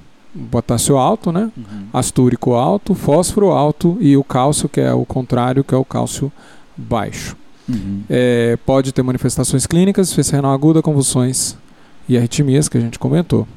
potássio 0.50 0.96
alto, 0.96 1.32
né? 1.32 1.50
Uhum. 1.56 1.86
astúrico 1.92 2.54
alto, 2.54 2.94
fósforo 2.94 3.50
alto 3.50 3.96
e 4.00 4.16
o 4.16 4.24
cálcio, 4.24 4.68
que 4.68 4.80
é 4.80 4.92
o 4.92 5.04
contrário, 5.04 5.64
que 5.64 5.74
é 5.74 5.78
o 5.78 5.84
cálcio 5.84 6.30
baixo. 6.76 7.36
Uhum. 7.68 8.02
É, 8.08 8.58
pode 8.64 8.92
ter 8.92 9.02
manifestações 9.02 9.66
clínicas, 9.66 10.08
insuficiência 10.08 10.36
renal 10.36 10.52
aguda, 10.52 10.82
convulsões 10.82 11.56
e 12.08 12.16
arritmias, 12.16 12.68
que 12.68 12.78
a 12.78 12.80
gente 12.80 12.98
comentou. 12.98 13.48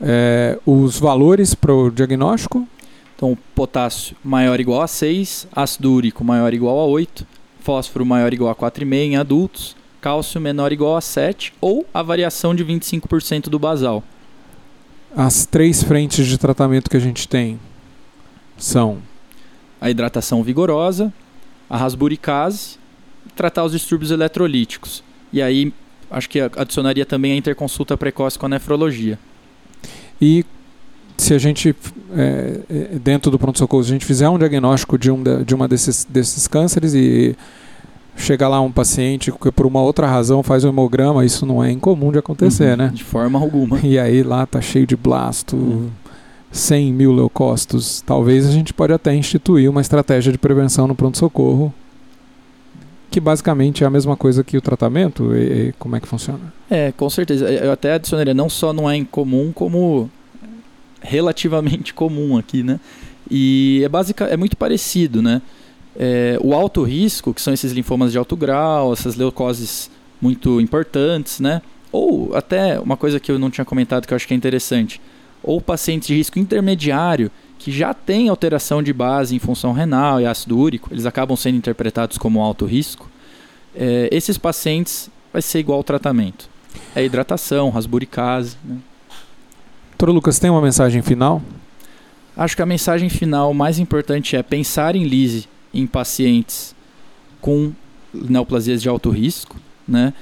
É, 0.00 0.58
os 0.66 0.98
valores 0.98 1.54
para 1.54 1.74
o 1.74 1.90
diagnóstico? 1.90 2.66
Então, 3.14 3.36
potássio 3.54 4.14
maior 4.22 4.54
ou 4.54 4.60
igual 4.60 4.82
a 4.82 4.86
6, 4.86 5.48
ácido 5.54 5.92
úrico 5.92 6.22
maior 6.22 6.48
ou 6.48 6.54
igual 6.54 6.78
a 6.78 6.84
8, 6.84 7.26
fósforo 7.60 8.04
maior 8.04 8.26
ou 8.26 8.34
igual 8.34 8.50
a 8.50 8.54
4,5 8.54 8.94
em 8.94 9.16
adultos, 9.16 9.74
cálcio 10.00 10.40
menor 10.40 10.66
ou 10.66 10.72
igual 10.72 10.96
a 10.96 11.00
7 11.00 11.54
ou 11.60 11.86
a 11.94 12.02
variação 12.02 12.54
de 12.54 12.64
25% 12.64 13.48
do 13.48 13.58
basal. 13.58 14.04
As 15.16 15.46
três 15.46 15.82
frentes 15.82 16.26
de 16.26 16.36
tratamento 16.36 16.90
que 16.90 16.96
a 16.96 17.00
gente 17.00 17.26
tem 17.26 17.58
são 18.58 18.98
a 19.80 19.90
hidratação 19.90 20.42
vigorosa, 20.42 21.12
a 21.70 21.76
rasburicase, 21.76 22.76
tratar 23.34 23.64
os 23.64 23.72
distúrbios 23.72 24.10
eletrolíticos. 24.10 25.02
E 25.32 25.40
aí, 25.40 25.72
acho 26.10 26.28
que 26.28 26.40
adicionaria 26.40 27.06
também 27.06 27.32
a 27.32 27.36
interconsulta 27.36 27.96
precoce 27.96 28.38
com 28.38 28.46
a 28.46 28.48
nefrologia. 28.50 29.18
E 30.20 30.44
se 31.16 31.34
a 31.34 31.38
gente, 31.38 31.74
é, 32.14 32.60
é, 32.68 32.98
dentro 32.98 33.30
do 33.30 33.38
pronto-socorro, 33.38 33.82
a 33.82 33.86
gente 33.86 34.04
fizer 34.04 34.28
um 34.28 34.38
diagnóstico 34.38 34.98
de, 34.98 35.10
um, 35.10 35.22
de 35.44 35.54
uma 35.54 35.66
desses, 35.66 36.06
desses 36.08 36.46
cânceres 36.46 36.94
e 36.94 37.36
chega 38.16 38.48
lá 38.48 38.60
um 38.60 38.72
paciente 38.72 39.30
que 39.30 39.50
por 39.50 39.66
uma 39.66 39.80
outra 39.80 40.06
razão 40.06 40.42
faz 40.42 40.64
um 40.64 40.68
hemograma, 40.68 41.24
isso 41.24 41.44
não 41.44 41.62
é 41.62 41.70
incomum 41.70 42.10
de 42.10 42.18
acontecer, 42.18 42.70
uhum, 42.70 42.76
né? 42.76 42.90
De 42.94 43.04
forma 43.04 43.38
alguma. 43.38 43.78
E 43.82 43.98
aí 43.98 44.22
lá 44.22 44.46
tá 44.46 44.60
cheio 44.60 44.86
de 44.86 44.96
blasto, 44.96 45.56
uhum. 45.56 45.90
100 46.50 46.92
mil 46.92 47.12
leucócitos. 47.12 48.02
Talvez 48.04 48.46
a 48.46 48.50
gente 48.50 48.72
pode 48.72 48.92
até 48.92 49.14
instituir 49.14 49.70
uma 49.70 49.80
estratégia 49.80 50.32
de 50.32 50.38
prevenção 50.38 50.86
no 50.86 50.94
pronto-socorro 50.94 51.72
que 53.10 53.20
basicamente 53.20 53.84
é 53.84 53.86
a 53.86 53.90
mesma 53.90 54.16
coisa 54.16 54.44
que 54.44 54.56
o 54.56 54.60
tratamento? 54.60 55.34
E, 55.34 55.68
e, 55.68 55.72
como 55.78 55.96
é 55.96 56.00
que 56.00 56.08
funciona? 56.08 56.52
É, 56.70 56.92
com 56.92 57.08
certeza. 57.08 57.50
Eu 57.50 57.72
até 57.72 57.94
adicionaria, 57.94 58.34
não 58.34 58.48
só 58.48 58.72
não 58.72 58.90
é 58.90 58.96
incomum, 58.96 59.52
como 59.52 60.10
relativamente 61.00 61.94
comum 61.94 62.36
aqui, 62.36 62.62
né? 62.62 62.80
E 63.30 63.82
é, 63.84 63.88
basic, 63.88 64.22
é 64.22 64.36
muito 64.36 64.56
parecido, 64.56 65.22
né? 65.22 65.40
É, 65.98 66.38
o 66.42 66.52
alto 66.52 66.82
risco, 66.82 67.32
que 67.32 67.40
são 67.40 67.54
esses 67.54 67.72
linfomas 67.72 68.12
de 68.12 68.18
alto 68.18 68.36
grau, 68.36 68.92
essas 68.92 69.16
leucoses 69.16 69.90
muito 70.20 70.60
importantes, 70.60 71.40
né? 71.40 71.62
Ou 71.90 72.34
até 72.34 72.78
uma 72.80 72.96
coisa 72.96 73.18
que 73.18 73.30
eu 73.30 73.38
não 73.38 73.50
tinha 73.50 73.64
comentado 73.64 74.06
que 74.06 74.12
eu 74.12 74.16
acho 74.16 74.26
que 74.26 74.34
é 74.34 74.36
interessante, 74.36 75.00
ou 75.42 75.60
pacientes 75.60 76.08
de 76.08 76.14
risco 76.14 76.38
intermediário 76.38 77.30
que 77.58 77.72
já 77.72 77.92
têm 77.94 78.28
alteração 78.28 78.82
de 78.82 78.92
base 78.92 79.34
em 79.34 79.38
função 79.38 79.72
renal 79.72 80.20
e 80.20 80.26
ácido 80.26 80.58
úrico, 80.58 80.92
eles 80.92 81.06
acabam 81.06 81.36
sendo 81.36 81.56
interpretados 81.56 82.18
como 82.18 82.40
alto 82.40 82.64
risco. 82.64 83.08
É, 83.74 84.08
esses 84.12 84.38
pacientes 84.38 85.10
vai 85.32 85.42
ser 85.42 85.58
igual 85.58 85.78
ao 85.78 85.84
tratamento. 85.84 86.48
É 86.94 87.04
hidratação, 87.04 87.70
rasburicase. 87.70 88.56
Né? 88.64 88.78
Doutor 89.98 90.12
Lucas, 90.12 90.38
tem 90.38 90.50
uma 90.50 90.60
mensagem 90.60 91.02
final? 91.02 91.42
Acho 92.36 92.54
que 92.54 92.62
a 92.62 92.66
mensagem 92.66 93.08
final 93.08 93.54
mais 93.54 93.78
importante 93.78 94.36
é 94.36 94.42
pensar 94.42 94.94
em 94.94 95.04
lise 95.04 95.48
em 95.72 95.86
pacientes 95.86 96.74
com 97.40 97.72
neoplasias 98.12 98.82
de 98.82 98.88
alto 98.88 99.10
risco, 99.10 99.56
né? 99.86 100.12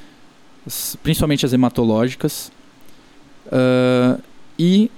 principalmente 1.03 1.45
as 1.45 1.53
hematológicas, 1.53 2.51
uh, 3.47 4.21
e 4.59 4.91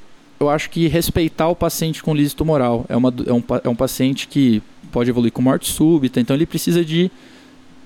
eu 0.47 0.51
acho 0.51 0.71
que 0.71 0.89
respeitar 0.89 1.49
o 1.49 1.57
paciente 1.57 2.03
com 2.03 2.15
lise 2.15 2.35
tumoral. 2.35 2.85
É, 2.89 2.97
uma, 2.97 3.13
é, 3.27 3.33
um, 3.33 3.43
é 3.65 3.69
um 3.69 3.77
paciente 3.77 4.29
que 4.29 4.63
pode 4.91 5.11
evoluir 5.11 5.33
com 5.33 5.43
morte 5.43 5.71
súbita, 5.71 6.21
então 6.21 6.35
ele 6.35 6.47
precisa 6.47 6.85
de, 6.85 7.11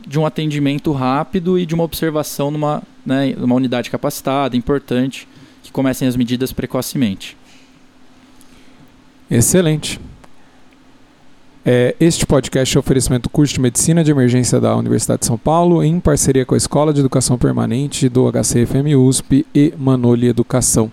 de 0.06 0.18
um 0.18 0.26
atendimento 0.26 0.92
rápido 0.92 1.58
e 1.58 1.66
de 1.66 1.74
uma 1.74 1.84
observação 1.84 2.50
numa, 2.50 2.82
né, 3.04 3.34
numa 3.36 3.54
unidade 3.54 3.90
capacitada, 3.90 4.56
importante, 4.56 5.26
que 5.62 5.72
comecem 5.72 6.06
as 6.06 6.16
medidas 6.16 6.52
precocemente. 6.52 7.36
Excelente. 9.30 10.00
É, 11.64 11.94
este 12.00 12.24
podcast 12.24 12.74
é 12.74 12.80
oferecimento 12.80 13.24
do 13.24 13.28
curso 13.28 13.52
de 13.52 13.60
Medicina 13.60 14.02
de 14.02 14.10
Emergência 14.10 14.58
da 14.58 14.74
Universidade 14.74 15.20
de 15.20 15.26
São 15.26 15.36
Paulo, 15.36 15.84
em 15.84 16.00
parceria 16.00 16.44
com 16.46 16.54
a 16.54 16.58
Escola 16.58 16.92
de 16.92 17.00
Educação 17.00 17.36
Permanente 17.36 18.08
do 18.08 18.30
HCFM 18.30 18.96
USP 18.96 19.46
e 19.54 19.74
Manoli 19.76 20.28
Educação. 20.28 20.90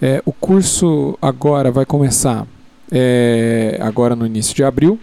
É, 0.00 0.20
o 0.26 0.32
curso 0.32 1.16
agora 1.22 1.70
vai 1.70 1.86
começar 1.86 2.44
é, 2.90 3.78
agora 3.80 4.16
no 4.16 4.26
início 4.26 4.56
de 4.56 4.64
abril. 4.64 4.98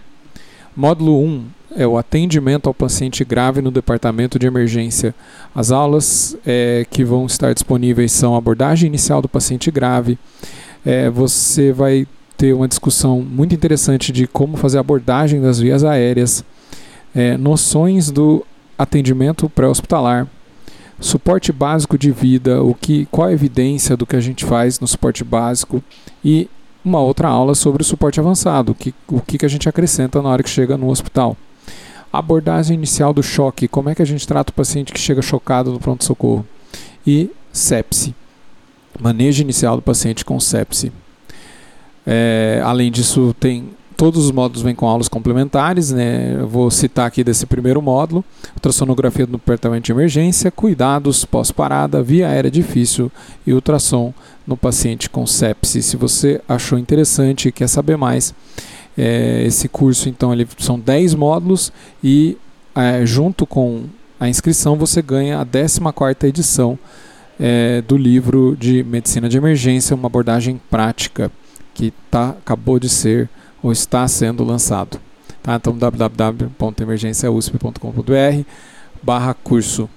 Módulo 0.75 1.23
1 1.23 1.45
é 1.78 1.88
o 1.88 1.97
atendimento 1.97 2.67
ao 2.67 2.73
paciente 2.73 3.23
grave 3.23 3.62
no 3.62 3.71
departamento 3.71 4.38
de 4.38 4.45
emergência. 4.45 5.15
As 5.56 5.71
aulas 5.71 6.36
é, 6.45 6.86
que 6.91 7.06
vão 7.06 7.25
estar 7.25 7.54
disponíveis 7.54 8.12
são 8.12 8.36
abordagem 8.36 8.88
inicial 8.88 9.21
do 9.21 9.30
paciente 9.30 9.71
grave. 9.71 10.19
É, 10.86 11.10
você 11.10 11.71
vai 11.71 12.06
ter 12.36 12.52
uma 12.52 12.67
discussão 12.67 13.21
muito 13.21 13.56
interessante 13.56 14.12
de 14.12 14.28
como 14.28 14.58
fazer 14.58 14.78
abordagem 14.78 15.39
das 15.39 15.58
vias 15.58 15.86
aéreas 15.86 16.43
é, 17.13 17.38
noções 17.38 18.12
do 18.12 18.45
atendimento 18.78 19.50
pré-hospitalar, 19.50 20.28
suporte 21.00 21.52
básico 21.52 21.98
de 21.98 22.12
vida, 22.12 22.62
o 22.63 22.74
que, 22.74 23.06
qual 23.12 23.28
a 23.28 23.34
evidência 23.34 23.95
do 23.95 24.06
que 24.06 24.15
a 24.15 24.22
gente 24.22 24.45
faz 24.45 24.80
no 24.80 24.88
suporte 24.88 25.24
básico 25.24 25.84
e 26.24 26.50
uma 26.84 27.00
outra 27.00 27.28
aula 27.28 27.56
sobre 27.56 27.82
o 27.82 27.86
suporte 27.86 28.19
avançado, 28.19 28.74
que, 28.74 28.93
o 29.08 29.22
que, 29.22 29.38
que 29.38 29.45
a 29.45 29.50
gente 29.50 29.67
acrescenta 29.67 30.22
na 30.22 30.30
hora 30.30 30.43
que 30.43 30.50
chega 30.50 30.78
no 30.78 30.89
hospital. 30.89 31.36
Abordagem 32.12 32.76
inicial 32.76 33.13
do 33.13 33.22
choque, 33.22 33.67
como 33.67 33.89
é 33.89 33.95
que 33.95 34.02
a 34.02 34.06
gente 34.06 34.28
trata 34.28 34.52
o 34.52 34.56
paciente 34.56 34.91
que 34.91 35.00
chega 35.00 35.22
chocado 35.22 35.72
no 35.72 35.80
pronto-socorro. 35.80 36.45
E 37.06 37.30
sepse, 37.52 38.15
manejo 39.00 39.41
inicial 39.41 39.76
do 39.76 39.82
paciente 39.82 40.26
com 40.26 40.39
sepse. 40.39 40.91
É, 42.06 42.62
além 42.63 42.91
disso, 42.91 43.36
tem 43.39 43.69
todos 43.99 44.23
os 44.23 44.31
módulos 44.31 44.63
vêm 44.63 44.73
com 44.73 44.88
aulas 44.88 45.09
complementares, 45.09 45.91
né? 45.91 46.38
Eu 46.39 46.47
vou 46.47 46.71
citar 46.71 47.05
aqui 47.05 47.21
desse 47.21 47.45
primeiro 47.45 47.81
módulo: 47.81 48.23
ultrassonografia 48.55 49.25
do 49.25 49.33
departamento 49.33 49.88
de 49.88 49.91
emergência, 49.91 50.49
cuidados 50.49 51.25
pós-parada, 51.25 52.01
via 52.01 52.29
aérea 52.29 52.49
difícil 52.49 53.12
e 53.45 53.51
ultrassom 53.51 54.13
no 54.47 54.55
paciente 54.55 55.09
com 55.09 55.27
sepsis. 55.27 55.85
Se 55.85 55.97
você 55.97 56.39
achou 56.47 56.79
interessante 56.79 57.49
e 57.49 57.51
quer 57.51 57.67
saber 57.67 57.97
mais, 57.97 58.33
é, 58.97 59.43
esse 59.45 59.67
curso 59.67 60.07
então 60.07 60.31
ele 60.31 60.47
são 60.57 60.79
10 60.79 61.13
módulos 61.15 61.69
e 62.01 62.38
é, 62.73 63.05
junto 63.05 63.45
com 63.45 63.83
a 64.17 64.29
inscrição 64.29 64.77
você 64.77 65.01
ganha 65.01 65.41
a 65.41 65.45
14ª 65.45 66.23
edição 66.23 66.79
é, 67.38 67.81
do 67.81 67.97
livro 67.97 68.55
de 68.57 68.81
medicina 68.81 69.27
de 69.27 69.35
emergência, 69.35 69.93
uma 69.93 70.07
abordagem 70.07 70.59
prática 70.69 71.29
que 71.73 71.93
tá, 72.09 72.29
acabou 72.29 72.79
de 72.79 72.88
ser 72.88 73.29
ou 73.62 73.72
está 73.72 74.08
sendo 74.08 74.43
lançado. 74.43 75.00
Tá? 75.41 75.56
Então 75.56 75.76
www.emergenciausp.com.br 75.78 78.43
barra 79.02 79.34
curso. 79.34 79.89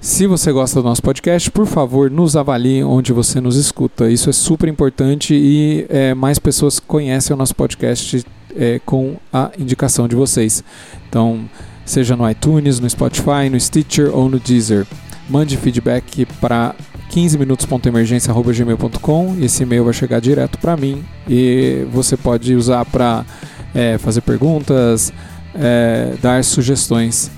Se 0.00 0.26
você 0.26 0.50
gosta 0.52 0.82
do 0.82 0.88
nosso 0.88 1.02
podcast, 1.02 1.50
por 1.50 1.66
favor, 1.66 2.10
nos 2.10 2.36
avalie 2.36 2.84
onde 2.84 3.10
você 3.10 3.40
nos 3.40 3.56
escuta. 3.56 4.10
Isso 4.10 4.28
é 4.28 4.34
super 4.34 4.68
importante 4.68 5.34
e 5.34 5.86
é, 5.88 6.12
mais 6.12 6.38
pessoas 6.38 6.78
conhecem 6.78 7.32
o 7.32 7.38
nosso 7.38 7.54
podcast 7.54 8.22
é, 8.54 8.78
com 8.84 9.16
a 9.32 9.50
indicação 9.58 10.06
de 10.06 10.14
vocês. 10.14 10.62
Então, 11.08 11.48
seja 11.86 12.14
no 12.16 12.28
iTunes, 12.28 12.80
no 12.80 12.90
Spotify, 12.90 13.48
no 13.50 13.58
Stitcher 13.58 14.14
ou 14.14 14.28
no 14.28 14.38
Deezer. 14.38 14.86
Mande 15.26 15.56
feedback 15.56 16.26
para 16.38 16.74
15minutos.emergência.gmail.com. 17.14 19.36
Esse 19.40 19.62
e-mail 19.62 19.84
vai 19.84 19.92
chegar 19.92 20.20
direto 20.20 20.58
para 20.58 20.76
mim 20.76 21.04
e 21.28 21.86
você 21.92 22.16
pode 22.16 22.56
usar 22.56 22.84
para 22.84 23.24
é, 23.72 23.96
fazer 23.98 24.22
perguntas, 24.22 25.12
é, 25.54 26.14
dar 26.20 26.42
sugestões 26.42 27.30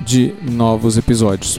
de 0.00 0.32
novos 0.48 0.96
episódios. 0.96 1.58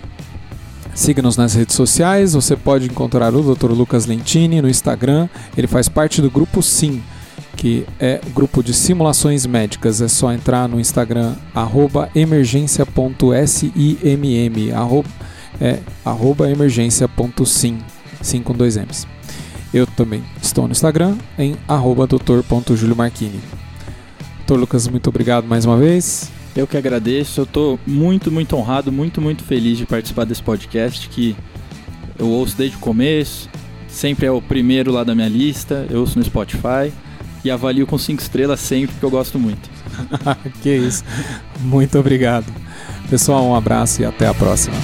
Siga-nos 0.94 1.36
nas 1.36 1.54
redes 1.54 1.76
sociais, 1.76 2.32
você 2.32 2.56
pode 2.56 2.86
encontrar 2.86 3.36
o 3.36 3.54
Dr. 3.54 3.72
Lucas 3.72 4.06
Lentini 4.06 4.62
no 4.62 4.70
Instagram, 4.70 5.28
ele 5.58 5.68
faz 5.68 5.90
parte 5.90 6.22
do 6.22 6.32
grupo 6.32 6.64
SIM, 6.64 7.04
que 7.58 7.86
é 8.00 8.22
grupo 8.34 8.64
de 8.64 8.74
simulações 8.74 9.46
médicas. 9.46 10.00
É 10.00 10.08
só 10.08 10.32
entrar 10.32 10.70
no 10.70 10.80
Instagram, 10.80 11.36
emergência.simm, 12.16 14.72
arroba 14.74 15.10
é 15.60 15.80
emergência.sim, 16.52 17.78
sim 18.22 18.42
com 18.42 18.54
dois 18.54 18.78
M's. 18.78 19.08
Eu 19.74 19.86
também 19.86 20.24
estou 20.42 20.66
no 20.68 20.72
Instagram 20.72 21.18
em 21.38 21.56
arroba 21.68 22.08
doutor.juliomarchini. 22.08 23.40
Doutor 24.40 24.60
Lucas, 24.60 24.88
muito 24.88 25.10
obrigado 25.10 25.46
mais 25.46 25.66
uma 25.66 25.78
vez. 25.78 26.32
Eu 26.56 26.66
que 26.66 26.78
agradeço, 26.78 27.42
eu 27.42 27.44
estou 27.44 27.80
muito, 27.86 28.32
muito 28.32 28.56
honrado, 28.56 28.92
muito, 28.92 29.20
muito 29.20 29.44
feliz 29.44 29.78
de 29.78 29.86
participar 29.86 30.24
desse 30.26 30.42
podcast 30.42 31.10
que 31.10 31.36
eu 32.18 32.28
ouço 32.28 32.56
desde 32.56 32.78
o 32.78 32.80
começo, 32.80 33.50
sempre 33.90 34.26
é 34.26 34.32
o 34.32 34.42
primeiro 34.42 34.92
lá 34.92 35.04
da 35.04 35.14
minha 35.14 35.28
lista, 35.28 35.86
eu 35.90 36.00
ouço 36.00 36.18
no 36.18 36.24
Spotify 36.24 36.94
e 37.44 37.52
avalio 37.52 37.86
com 37.86 37.98
cinco 37.98 38.22
estrelas 38.22 38.60
sempre, 38.62 38.88
porque 38.88 39.06
eu 39.06 39.12
gosto 39.12 39.38
muito. 39.38 39.70
que 40.64 40.74
isso. 40.74 41.04
Muito 41.60 42.00
obrigado. 42.00 42.46
Pessoal, 43.10 43.46
um 43.46 43.56
abraço 43.56 44.02
e 44.02 44.06
até 44.06 44.28
a 44.28 44.34
próxima. 44.34 44.76